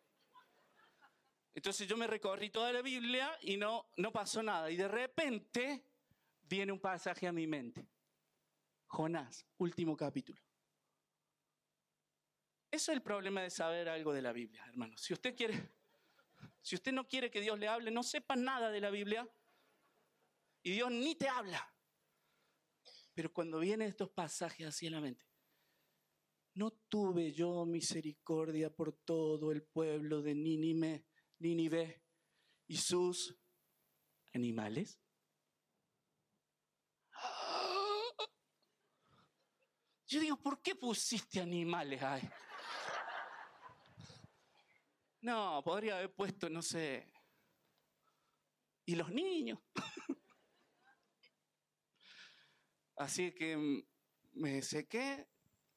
Entonces 1.54 1.88
yo 1.88 1.96
me 1.96 2.06
recorrí 2.06 2.50
toda 2.50 2.72
la 2.72 2.82
Biblia 2.82 3.36
y 3.42 3.56
no, 3.56 3.90
no 3.96 4.12
pasó 4.12 4.42
nada. 4.42 4.70
Y 4.70 4.76
de 4.76 4.88
repente 4.88 5.84
viene 6.42 6.72
un 6.72 6.80
pasaje 6.80 7.26
a 7.26 7.32
mi 7.32 7.46
mente. 7.46 7.88
Jonás, 8.86 9.46
último 9.58 9.96
capítulo. 9.96 10.40
Eso 12.70 12.92
es 12.92 12.96
el 12.96 13.02
problema 13.02 13.42
de 13.42 13.50
saber 13.50 13.88
algo 13.88 14.12
de 14.12 14.22
la 14.22 14.32
Biblia, 14.32 14.64
hermano. 14.66 14.96
Si 14.96 15.12
usted 15.12 15.34
quiere, 15.34 15.70
Si 16.62 16.74
usted 16.74 16.92
no 16.92 17.08
quiere 17.08 17.30
que 17.30 17.40
Dios 17.40 17.58
le 17.58 17.68
hable, 17.68 17.90
no 17.90 18.02
sepa 18.02 18.36
nada 18.36 18.70
de 18.70 18.80
la 18.80 18.90
Biblia 18.90 19.28
y 20.62 20.72
Dios 20.72 20.90
ni 20.90 21.14
te 21.14 21.28
habla. 21.28 21.74
Pero 23.14 23.32
cuando 23.32 23.58
vienen 23.58 23.88
estos 23.88 24.10
pasajes 24.10 24.66
así 24.66 24.86
en 24.86 24.92
la 24.92 25.00
mente, 25.00 25.26
no 26.60 26.72
tuve 26.90 27.32
yo 27.32 27.64
misericordia 27.64 28.68
por 28.68 28.92
todo 28.92 29.50
el 29.50 29.62
pueblo 29.62 30.20
de 30.20 30.34
Nínive, 30.34 31.06
Nínive 31.38 32.04
y 32.66 32.76
sus 32.76 33.34
animales. 34.34 35.00
Yo 40.06 40.20
digo, 40.20 40.36
¿por 40.36 40.60
qué 40.60 40.74
pusiste 40.74 41.40
animales 41.40 42.02
ahí? 42.02 42.28
No, 45.22 45.62
podría 45.64 45.96
haber 45.96 46.14
puesto, 46.14 46.50
no 46.50 46.60
sé. 46.60 47.10
¿Y 48.84 48.96
los 48.96 49.10
niños? 49.10 49.58
Así 52.96 53.32
que 53.32 53.82
me 54.32 54.60
sequé 54.60 55.29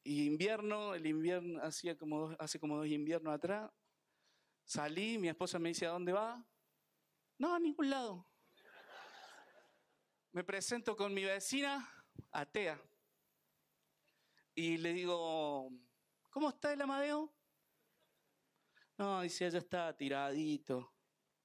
y 0.03 0.25
invierno, 0.25 0.93
el 0.95 1.05
invierno 1.05 1.61
hacía 1.63 1.97
como 1.97 2.35
hace 2.39 2.59
como 2.59 2.77
dos 2.77 2.87
inviernos 2.87 3.33
atrás. 3.33 3.71
Salí, 4.65 5.17
mi 5.17 5.29
esposa 5.29 5.59
me 5.59 5.69
dice, 5.69 5.85
¿a 5.85 5.91
dónde 5.91 6.11
va? 6.11 6.45
No, 7.37 7.55
a 7.55 7.59
ningún 7.59 7.89
lado. 7.89 8.27
Me 10.31 10.43
presento 10.43 10.95
con 10.95 11.13
mi 11.13 11.23
vecina, 11.23 11.89
atea. 12.31 12.81
Y 14.55 14.77
le 14.77 14.93
digo, 14.93 15.69
¿cómo 16.29 16.49
está 16.49 16.73
el 16.73 16.81
Amadeo? 16.81 17.33
No, 18.97 19.21
dice, 19.21 19.47
ella 19.47 19.59
está 19.59 19.95
tiradito. 19.95 20.93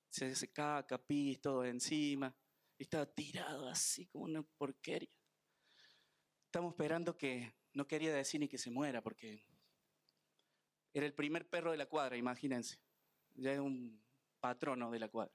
Se, 0.09 0.35
se 0.35 0.53
caca, 0.53 0.99
pis, 0.99 1.41
todo 1.41 1.65
encima. 1.65 2.35
Y 2.77 2.85
estaba 2.85 3.07
tirado 3.07 3.69
así 3.69 4.07
como 4.07 4.25
una 4.25 4.43
porquería. 4.43 5.11
Estamos 6.47 6.73
esperando 6.73 7.17
que, 7.17 7.55
no 7.79 7.87
quería 7.87 8.13
decir 8.13 8.41
ni 8.41 8.49
que 8.49 8.59
se 8.59 8.73
muera, 8.73 9.01
porque 9.01 9.41
era 10.93 11.07
el 11.07 11.15
primer 11.15 11.49
perro 11.49 11.71
de 11.71 11.77
la 11.77 11.87
cuadra, 11.87 12.17
imagínense. 12.17 12.81
Ya 13.37 13.53
es 13.53 13.61
un 13.61 14.03
patrono 14.41 14.91
de 14.91 14.99
la 14.99 15.09
cuadra. 15.09 15.33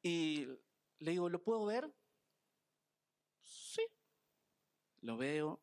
Y 0.00 0.46
le 1.00 1.10
digo, 1.10 1.28
¿lo 1.28 1.42
puedo 1.42 1.66
ver? 1.66 1.92
Sí. 3.42 3.82
Lo 5.00 5.16
veo, 5.16 5.60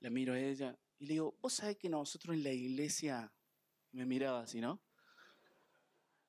la 0.00 0.10
miro 0.10 0.34
a 0.34 0.38
ella 0.38 0.78
y 0.98 1.06
le 1.06 1.14
digo, 1.14 1.38
¿vos 1.40 1.54
sabés 1.54 1.78
que 1.78 1.88
nosotros 1.88 2.36
en 2.36 2.42
la 2.42 2.52
iglesia, 2.52 3.32
me 3.92 4.04
miraba 4.04 4.40
así, 4.42 4.60
¿no? 4.60 4.78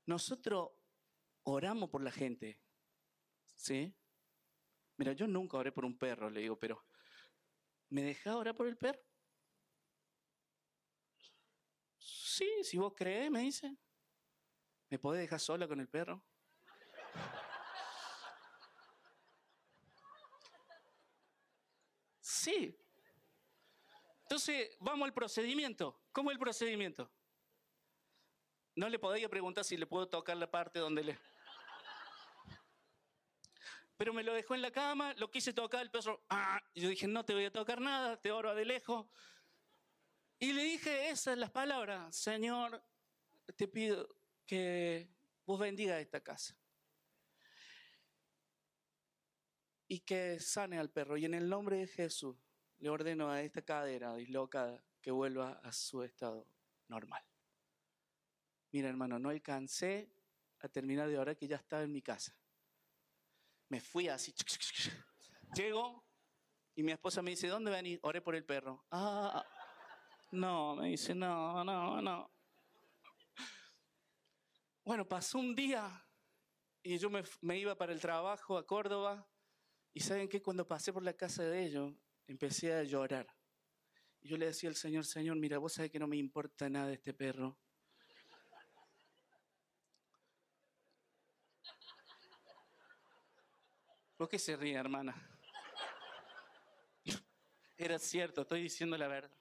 Nosotros 0.06 0.70
oramos 1.44 1.90
por 1.90 2.02
la 2.02 2.12
gente, 2.12 2.62
¿sí? 3.58 3.94
Mira, 4.96 5.12
yo 5.12 5.28
nunca 5.28 5.58
oré 5.58 5.74
por 5.74 5.84
un 5.84 5.98
perro, 5.98 6.30
le 6.30 6.40
digo, 6.40 6.58
pero 6.58 6.82
¿me 7.92 8.02
dejás 8.02 8.34
orar 8.34 8.56
por 8.56 8.68
el 8.68 8.78
perro? 8.78 9.00
Sí, 12.00 12.50
si 12.64 12.78
vos 12.78 12.94
crees, 12.96 13.30
me 13.30 13.42
dice. 13.42 13.78
¿Me 14.90 14.98
podés 14.98 15.22
dejar 15.22 15.40
sola 15.40 15.68
con 15.68 15.80
el 15.80 15.88
perro? 15.88 16.24
Sí. 22.20 22.76
Entonces, 24.24 24.76
vamos 24.80 25.06
al 25.06 25.14
procedimiento. 25.14 26.02
¿Cómo 26.14 26.32
es 26.32 26.36
el 26.36 26.40
procedimiento? 26.40 27.12
No 28.76 28.88
le 28.88 28.98
podía 28.98 29.28
preguntar 29.28 29.66
si 29.66 29.76
le 29.76 29.86
puedo 29.86 30.08
tocar 30.08 30.38
la 30.38 30.50
parte 30.50 30.80
donde 30.80 31.04
le... 31.04 31.20
Pero 34.02 34.14
me 34.14 34.24
lo 34.24 34.34
dejó 34.34 34.56
en 34.56 34.64
la 34.64 34.72
cama, 34.72 35.14
lo 35.20 35.30
quise 35.30 35.54
tocar, 35.54 35.84
el 35.84 35.92
perro... 35.92 36.26
¡ah! 36.28 36.60
Yo 36.74 36.90
dije, 36.90 37.06
no 37.08 37.24
te 37.24 37.36
voy 37.36 37.46
a 37.46 37.52
tocar 37.52 37.80
nada, 37.80 38.20
te 38.20 38.32
oro 38.32 38.56
de 38.56 38.66
lejos. 38.66 39.06
Y 40.40 40.54
le 40.54 40.64
dije 40.64 41.12
esas 41.12 41.38
las 41.38 41.52
palabras, 41.52 42.16
Señor, 42.16 42.84
te 43.56 43.68
pido 43.68 44.10
que 44.48 45.08
vos 45.46 45.60
bendiga 45.60 46.00
esta 46.00 46.20
casa. 46.20 46.58
Y 49.88 50.00
que 50.00 50.40
sane 50.40 50.80
al 50.80 50.90
perro. 50.90 51.16
Y 51.16 51.26
en 51.26 51.36
el 51.36 51.48
nombre 51.48 51.78
de 51.78 51.86
Jesús 51.86 52.36
le 52.80 52.90
ordeno 52.90 53.30
a 53.30 53.44
esta 53.44 53.62
cadera 53.62 54.16
dislocada 54.16 54.84
que 55.00 55.12
vuelva 55.12 55.62
a 55.64 55.72
su 55.72 56.02
estado 56.02 56.48
normal. 56.88 57.24
Mira, 58.72 58.90
hermano, 58.90 59.20
no 59.20 59.30
alcancé 59.30 60.10
a 60.58 60.68
terminar 60.70 61.08
de 61.08 61.20
orar 61.20 61.38
que 61.38 61.48
ya 61.48 61.58
estaba 61.58 61.84
en 61.84 61.92
mi 61.92 62.02
casa. 62.02 62.41
Me 63.72 63.80
fui 63.80 64.10
así. 64.10 64.34
Llego 65.56 66.04
y 66.76 66.84
mi 66.84 66.92
esposa 66.92 67.22
me 67.22 67.30
dice, 67.32 67.48
¿dónde 67.48 67.72
venís? 67.72 68.00
Oré 68.02 68.20
por 68.20 68.36
el 68.36 68.44
perro. 68.44 68.86
Ah, 68.92 69.46
no, 70.34 70.76
me 70.76 70.90
dice, 70.90 71.16
no, 71.16 71.64
no, 71.64 72.02
no. 72.02 72.30
Bueno, 74.84 75.08
pasó 75.08 75.40
un 75.40 75.56
día 75.56 76.06
y 76.84 76.98
yo 76.98 77.10
me, 77.10 77.24
me 77.40 77.58
iba 77.60 77.74
para 77.74 77.94
el 77.94 78.02
trabajo 78.02 78.58
a 78.58 78.68
Córdoba 78.68 79.26
y 79.94 80.02
saben 80.02 80.28
que 80.28 80.42
cuando 80.42 80.68
pasé 80.68 80.92
por 80.92 81.04
la 81.04 81.14
casa 81.14 81.44
de 81.44 81.64
ellos 81.64 81.94
empecé 82.28 82.74
a 82.74 82.84
llorar. 82.84 83.26
Y 84.20 84.28
yo 84.28 84.36
le 84.36 84.48
decía 84.48 84.68
al 84.68 84.76
Señor, 84.76 85.06
Señor, 85.06 85.38
mira, 85.38 85.60
vos 85.60 85.72
sabés 85.72 85.92
que 85.92 86.00
no 86.00 86.08
me 86.08 86.18
importa 86.18 86.70
nada 86.70 86.92
este 86.92 87.14
perro. 87.14 87.58
¿Por 94.22 94.30
qué 94.30 94.38
se 94.38 94.56
ríe, 94.56 94.76
hermana? 94.76 95.16
Era 97.76 97.98
cierto, 97.98 98.44
estoy 98.44 98.62
diciendo 98.62 98.96
la 98.96 99.08
verdad. 99.08 99.36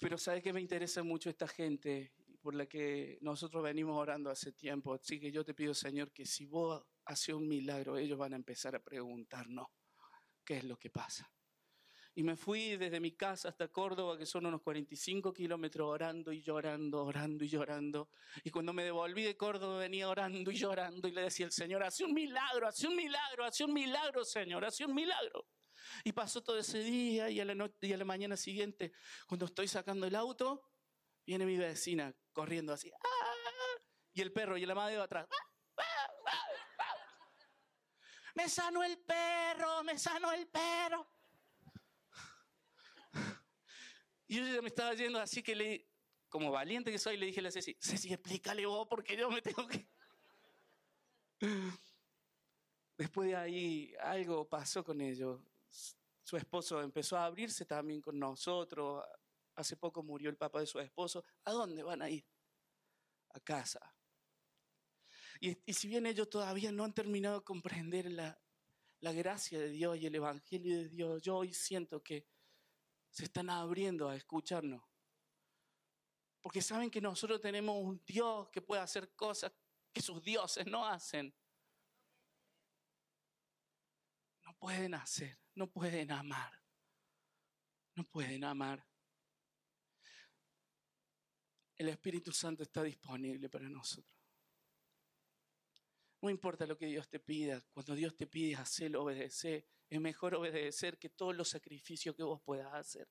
Pero 0.00 0.18
¿sabes 0.18 0.42
que 0.42 0.52
me 0.52 0.60
interesa 0.60 1.04
mucho 1.04 1.30
esta 1.30 1.46
gente 1.46 2.12
por 2.42 2.56
la 2.56 2.66
que 2.66 3.18
nosotros 3.20 3.62
venimos 3.62 3.96
orando 3.96 4.30
hace 4.30 4.50
tiempo? 4.50 4.94
Así 4.94 5.20
que 5.20 5.30
yo 5.30 5.44
te 5.44 5.54
pido, 5.54 5.74
Señor, 5.74 6.10
que 6.10 6.26
si 6.26 6.44
vos 6.44 6.84
haces 7.04 7.36
un 7.36 7.46
milagro, 7.46 7.96
ellos 7.96 8.18
van 8.18 8.32
a 8.32 8.36
empezar 8.36 8.74
a 8.74 8.82
preguntarnos 8.82 9.68
qué 10.44 10.56
es 10.56 10.64
lo 10.64 10.76
que 10.76 10.90
pasa. 10.90 11.30
Y 12.18 12.22
me 12.22 12.34
fui 12.34 12.78
desde 12.78 12.98
mi 12.98 13.12
casa 13.12 13.50
hasta 13.50 13.68
Córdoba, 13.68 14.16
que 14.16 14.24
son 14.24 14.46
unos 14.46 14.62
45 14.62 15.34
kilómetros, 15.34 15.86
orando 15.86 16.32
y 16.32 16.40
llorando, 16.40 17.04
orando 17.04 17.44
y 17.44 17.48
llorando. 17.48 18.08
Y 18.42 18.50
cuando 18.50 18.72
me 18.72 18.84
devolví 18.84 19.22
de 19.22 19.36
Córdoba 19.36 19.76
venía 19.76 20.08
orando 20.08 20.50
y 20.50 20.56
llorando 20.56 21.08
y 21.08 21.12
le 21.12 21.20
decía 21.20 21.44
al 21.44 21.52
Señor, 21.52 21.82
hace 21.82 22.04
un 22.04 22.14
milagro, 22.14 22.66
hace 22.66 22.88
un 22.88 22.96
milagro, 22.96 23.44
hace 23.44 23.64
un 23.64 23.74
milagro, 23.74 24.24
Señor, 24.24 24.64
hace 24.64 24.86
un 24.86 24.94
milagro. 24.94 25.46
Y 26.04 26.12
pasó 26.12 26.42
todo 26.42 26.56
ese 26.56 26.78
día 26.78 27.28
y 27.28 27.38
a 27.38 27.44
la, 27.44 27.54
la 27.54 28.04
mañana 28.06 28.38
siguiente, 28.38 28.94
cuando 29.28 29.44
estoy 29.44 29.68
sacando 29.68 30.06
el 30.06 30.14
auto, 30.14 30.70
viene 31.26 31.44
mi 31.44 31.58
vecina 31.58 32.16
corriendo 32.32 32.72
así. 32.72 32.90
¡ah! 32.90 33.80
Y 34.14 34.22
el 34.22 34.32
perro 34.32 34.56
y 34.56 34.62
el 34.62 34.70
amadeo 34.70 35.02
atrás. 35.02 35.28
¡ah! 35.30 35.82
¡ah! 35.82 36.08
¡ah! 36.28 36.46
¡ah! 36.78 36.94
Me 38.36 38.48
sanó 38.48 38.82
el 38.82 38.96
perro, 39.00 39.84
me 39.84 39.98
sanó 39.98 40.32
el 40.32 40.48
perro. 40.48 41.06
Y 44.28 44.36
yo 44.36 44.46
ya 44.46 44.60
me 44.60 44.68
estaba 44.68 44.94
yendo 44.94 45.18
así 45.20 45.42
que 45.42 45.54
le, 45.54 45.88
como 46.28 46.50
valiente 46.50 46.90
que 46.90 46.98
soy, 46.98 47.16
le 47.16 47.26
dije 47.26 47.40
a 47.40 47.44
la 47.44 47.50
Ceci, 47.50 47.76
Ceci, 47.80 48.12
explícale 48.12 48.66
vos 48.66 48.86
porque 48.88 49.16
yo 49.16 49.30
me 49.30 49.40
tengo 49.40 49.66
que... 49.68 49.88
Después 52.98 53.28
de 53.28 53.36
ahí 53.36 53.94
algo 54.00 54.48
pasó 54.48 54.82
con 54.82 55.00
ellos. 55.00 55.40
Su 56.22 56.36
esposo 56.36 56.80
empezó 56.82 57.16
a 57.16 57.26
abrirse 57.26 57.66
también 57.66 58.00
con 58.00 58.18
nosotros. 58.18 59.04
Hace 59.54 59.76
poco 59.76 60.02
murió 60.02 60.28
el 60.30 60.36
papá 60.36 60.60
de 60.60 60.66
su 60.66 60.80
esposo. 60.80 61.24
¿A 61.44 61.52
dónde 61.52 61.82
van 61.82 62.02
a 62.02 62.10
ir? 62.10 62.24
A 63.34 63.40
casa. 63.40 63.94
Y, 65.40 65.56
y 65.66 65.72
si 65.74 65.88
bien 65.88 66.06
ellos 66.06 66.28
todavía 66.30 66.72
no 66.72 66.84
han 66.84 66.94
terminado 66.94 67.40
de 67.40 67.44
comprender 67.44 68.10
la, 68.10 68.40
la 69.00 69.12
gracia 69.12 69.58
de 69.58 69.68
Dios 69.68 69.98
y 69.98 70.06
el 70.06 70.14
Evangelio 70.14 70.78
de 70.78 70.88
Dios, 70.88 71.22
yo 71.22 71.36
hoy 71.36 71.52
siento 71.52 72.02
que 72.02 72.26
se 73.16 73.24
están 73.24 73.48
abriendo 73.48 74.10
a 74.10 74.14
escucharnos. 74.14 74.82
Porque 76.42 76.60
saben 76.60 76.90
que 76.90 77.00
nosotros 77.00 77.40
tenemos 77.40 77.82
un 77.82 78.04
Dios 78.04 78.50
que 78.50 78.60
puede 78.60 78.82
hacer 78.82 79.14
cosas 79.14 79.50
que 79.90 80.02
sus 80.02 80.22
dioses 80.22 80.66
no 80.66 80.86
hacen. 80.86 81.34
No 84.44 84.54
pueden 84.58 84.92
hacer, 84.92 85.40
no 85.54 85.66
pueden 85.66 86.12
amar. 86.12 86.62
No 87.94 88.04
pueden 88.04 88.44
amar. 88.44 88.86
El 91.76 91.88
Espíritu 91.88 92.32
Santo 92.32 92.64
está 92.64 92.82
disponible 92.82 93.48
para 93.48 93.66
nosotros. 93.66 94.14
No 96.20 96.28
importa 96.28 96.66
lo 96.66 96.76
que 96.76 96.84
Dios 96.84 97.08
te 97.08 97.18
pida, 97.18 97.62
cuando 97.72 97.94
Dios 97.94 98.14
te 98.14 98.26
pide 98.26 98.56
hacerlo, 98.56 99.04
obedecer, 99.04 99.66
es 99.88 100.00
mejor 100.00 100.34
obedecer 100.34 100.98
que 100.98 101.08
todos 101.08 101.34
los 101.36 101.48
sacrificios 101.48 102.14
que 102.14 102.22
vos 102.22 102.40
puedas 102.42 102.72
hacer. 102.74 103.08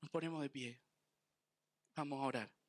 Nos 0.00 0.10
ponemos 0.10 0.42
de 0.42 0.50
pie. 0.50 0.80
Vamos 1.96 2.20
a 2.20 2.26
orar. 2.26 2.61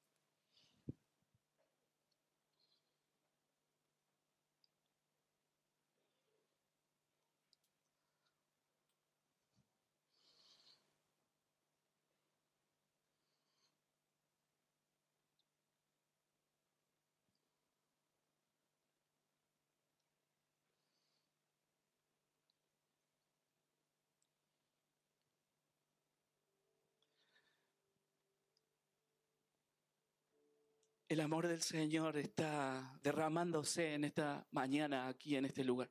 El 31.14 31.22
amor 31.22 31.48
del 31.48 31.62
Señor 31.62 32.18
está 32.18 32.98
derramándose 33.04 33.94
en 33.94 34.04
esta 34.04 34.48
mañana 34.50 35.08
aquí 35.08 35.36
en 35.36 35.46
este 35.46 35.64
lugar. 35.64 35.88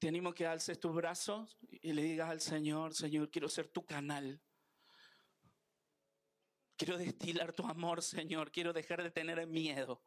Te 0.00 0.08
animo 0.08 0.34
que 0.34 0.48
alces 0.48 0.80
tus 0.80 0.92
brazos 0.92 1.56
y 1.70 1.92
le 1.92 2.02
digas 2.02 2.28
al 2.28 2.40
Señor, 2.40 2.92
Señor, 2.92 3.30
quiero 3.30 3.48
ser 3.48 3.68
tu 3.68 3.84
canal. 3.84 4.40
Quiero 6.76 6.98
destilar 6.98 7.52
tu 7.52 7.64
amor, 7.64 8.02
Señor. 8.02 8.50
Quiero 8.50 8.72
dejar 8.72 9.00
de 9.00 9.12
tener 9.12 9.46
miedo. 9.46 10.02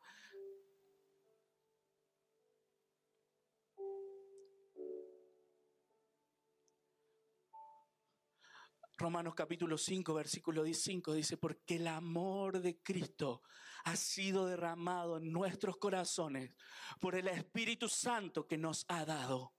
Romanos 9.00 9.34
capítulo 9.34 9.78
5, 9.78 10.14
versículo 10.14 10.66
5 10.66 11.14
dice, 11.14 11.38
porque 11.38 11.78
el 11.78 11.88
amor 11.88 12.60
de 12.60 12.82
Cristo 12.84 13.42
ha 13.86 13.96
sido 13.96 14.46
derramado 14.46 15.16
en 15.16 15.32
nuestros 15.32 15.78
corazones 15.78 16.54
por 17.00 17.16
el 17.16 17.30
Espíritu 17.30 17.88
Santo 17.88 18.46
que 18.46 18.58
nos 18.58 18.86
ha 18.90 19.06
dado. 19.06 19.54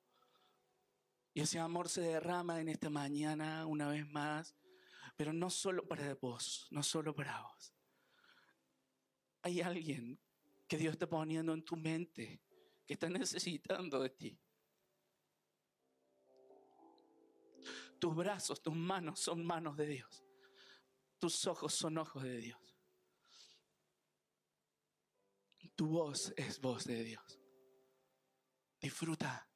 Y 1.33 1.41
ese 1.41 1.59
amor 1.59 1.89
se 1.89 2.03
derrama 2.03 2.61
en 2.61 2.69
esta 2.69 2.91
mañana 2.91 3.65
una 3.65 3.89
vez 3.89 4.07
más, 4.11 4.55
pero 5.17 5.33
no 5.33 5.49
solo 5.49 5.89
para 5.89 6.15
vos, 6.17 6.67
no 6.71 6.83
solo 6.83 7.15
para 7.15 7.41
vos. 7.41 7.73
Hay 9.41 9.63
alguien 9.63 10.21
que 10.69 10.77
Dios 10.77 10.93
está 10.93 11.09
poniendo 11.09 11.55
en 11.55 11.65
tu 11.65 11.77
mente 11.77 12.43
que 12.87 12.93
está 12.93 13.09
necesitando 13.09 14.01
de 14.03 14.11
ti. 14.11 14.39
Tus 18.01 18.17
brazos, 18.17 18.63
tus 18.63 18.75
manos 18.75 19.21
son 19.21 19.45
manos 19.45 19.77
de 19.77 19.87
Dios. 19.87 20.25
Tus 21.19 21.47
ojos 21.47 21.75
son 21.75 21.99
ojos 21.99 22.23
de 22.23 22.39
Dios. 22.39 22.59
Tu 25.77 25.87
voz 25.87 26.33
es 26.37 26.61
voz 26.61 26.85
de 26.85 27.05
Dios. 27.05 27.41
Disfruta. 28.81 29.47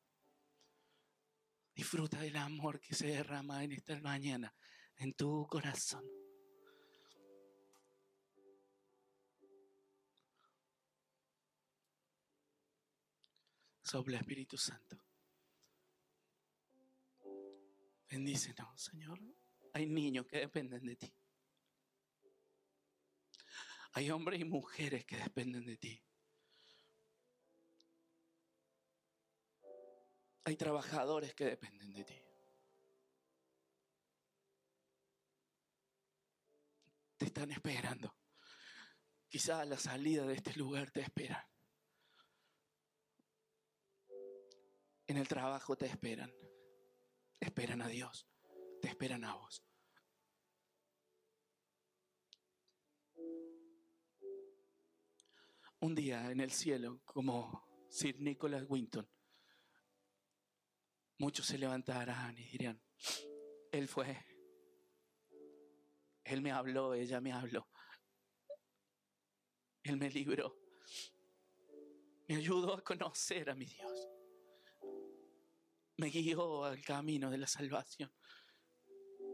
Disfruta 1.74 2.20
del 2.20 2.36
amor 2.36 2.80
que 2.80 2.95
se 2.95 3.07
derrama 3.09 3.64
en 3.64 3.72
esta 3.72 3.99
mañana 4.01 4.55
en 4.97 5.14
tu 5.14 5.47
corazón. 5.49 6.05
Sopla 13.82 14.18
Espíritu 14.18 14.57
Santo. 14.57 15.03
Bendícenos, 18.09 18.82
Señor. 18.82 19.18
Hay 19.72 19.86
niños 19.86 20.26
que 20.26 20.38
dependen 20.38 20.84
de 20.84 20.96
ti. 20.96 21.14
Hay 23.92 24.11
hombres 24.11 24.40
y 24.40 24.44
mujeres 24.44 25.05
que 25.05 25.16
dependen 25.16 25.64
de 25.64 25.76
ti. 25.76 26.02
Hay 30.44 30.57
trabajadores 30.57 31.34
que 31.34 31.44
dependen 31.44 31.92
de 31.92 32.05
ti. 32.05 32.20
Te 37.16 37.26
están 37.26 37.50
esperando. 37.52 38.14
Quizás 39.28 39.61
a 39.61 39.64
la 39.64 39.78
salida 39.78 40.26
de 40.26 40.34
este 40.34 40.55
lugar 40.55 40.90
te 40.90 41.00
esperan. 41.00 41.44
En 45.07 45.16
el 45.16 45.28
trabajo 45.28 45.76
te 45.76 45.86
esperan. 45.86 46.32
Esperan 47.45 47.82
a 47.82 47.88
Dios. 47.88 48.26
Te 48.80 48.88
esperan 48.88 49.22
a 49.22 49.34
vos. 49.34 49.62
Un 55.80 55.95
día 55.95 56.30
en 56.30 56.40
el 56.40 56.51
cielo, 56.51 57.03
como 57.05 57.86
Sir 57.90 58.18
Nicholas 58.18 58.64
Winton, 58.66 59.07
muchos 61.18 61.45
se 61.45 61.59
levantarán 61.59 62.38
y 62.38 62.45
dirán, 62.49 62.82
Él 63.70 63.88
fue, 63.88 64.24
Él 66.24 66.40
me 66.40 66.51
habló, 66.51 66.95
ella 66.95 67.20
me 67.20 67.32
habló, 67.32 67.68
Él 69.82 69.99
me 69.99 70.09
libró, 70.09 70.57
me 72.26 72.36
ayudó 72.36 72.72
a 72.72 72.82
conocer 72.82 73.51
a 73.51 73.55
mi 73.55 73.66
Dios, 73.66 74.09
me 75.97 76.09
guió 76.09 76.64
al 76.64 76.80
camino 76.82 77.30
de 77.30 77.38
la 77.38 77.47
salvación. 77.47 78.11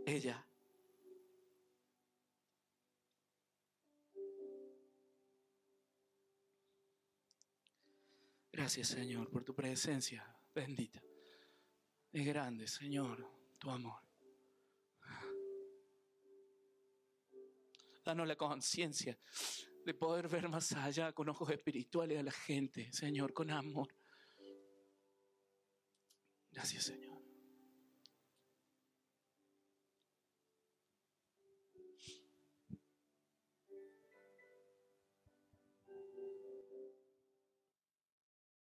Ella 0.07 0.47
Gracias, 8.61 8.89
Señor, 8.89 9.31
por 9.31 9.43
tu 9.43 9.55
presencia 9.55 10.23
bendita. 10.55 11.03
Es 12.13 12.27
grande, 12.27 12.67
Señor, 12.67 13.27
tu 13.59 13.71
amor. 13.71 14.03
Danos 18.05 18.29
la 18.29 18.37
conciencia 18.37 19.19
de 19.87 19.95
poder 19.95 20.29
ver 20.29 20.49
más 20.51 20.73
allá 20.73 21.13
con 21.13 21.31
ojos 21.31 21.49
espirituales 21.51 22.19
a 22.19 22.23
la 22.23 22.33
gente, 22.33 22.93
Señor, 22.93 23.33
con 23.33 23.51
amor. 23.51 23.89
Gracias, 26.53 26.85
Señor. 26.85 27.10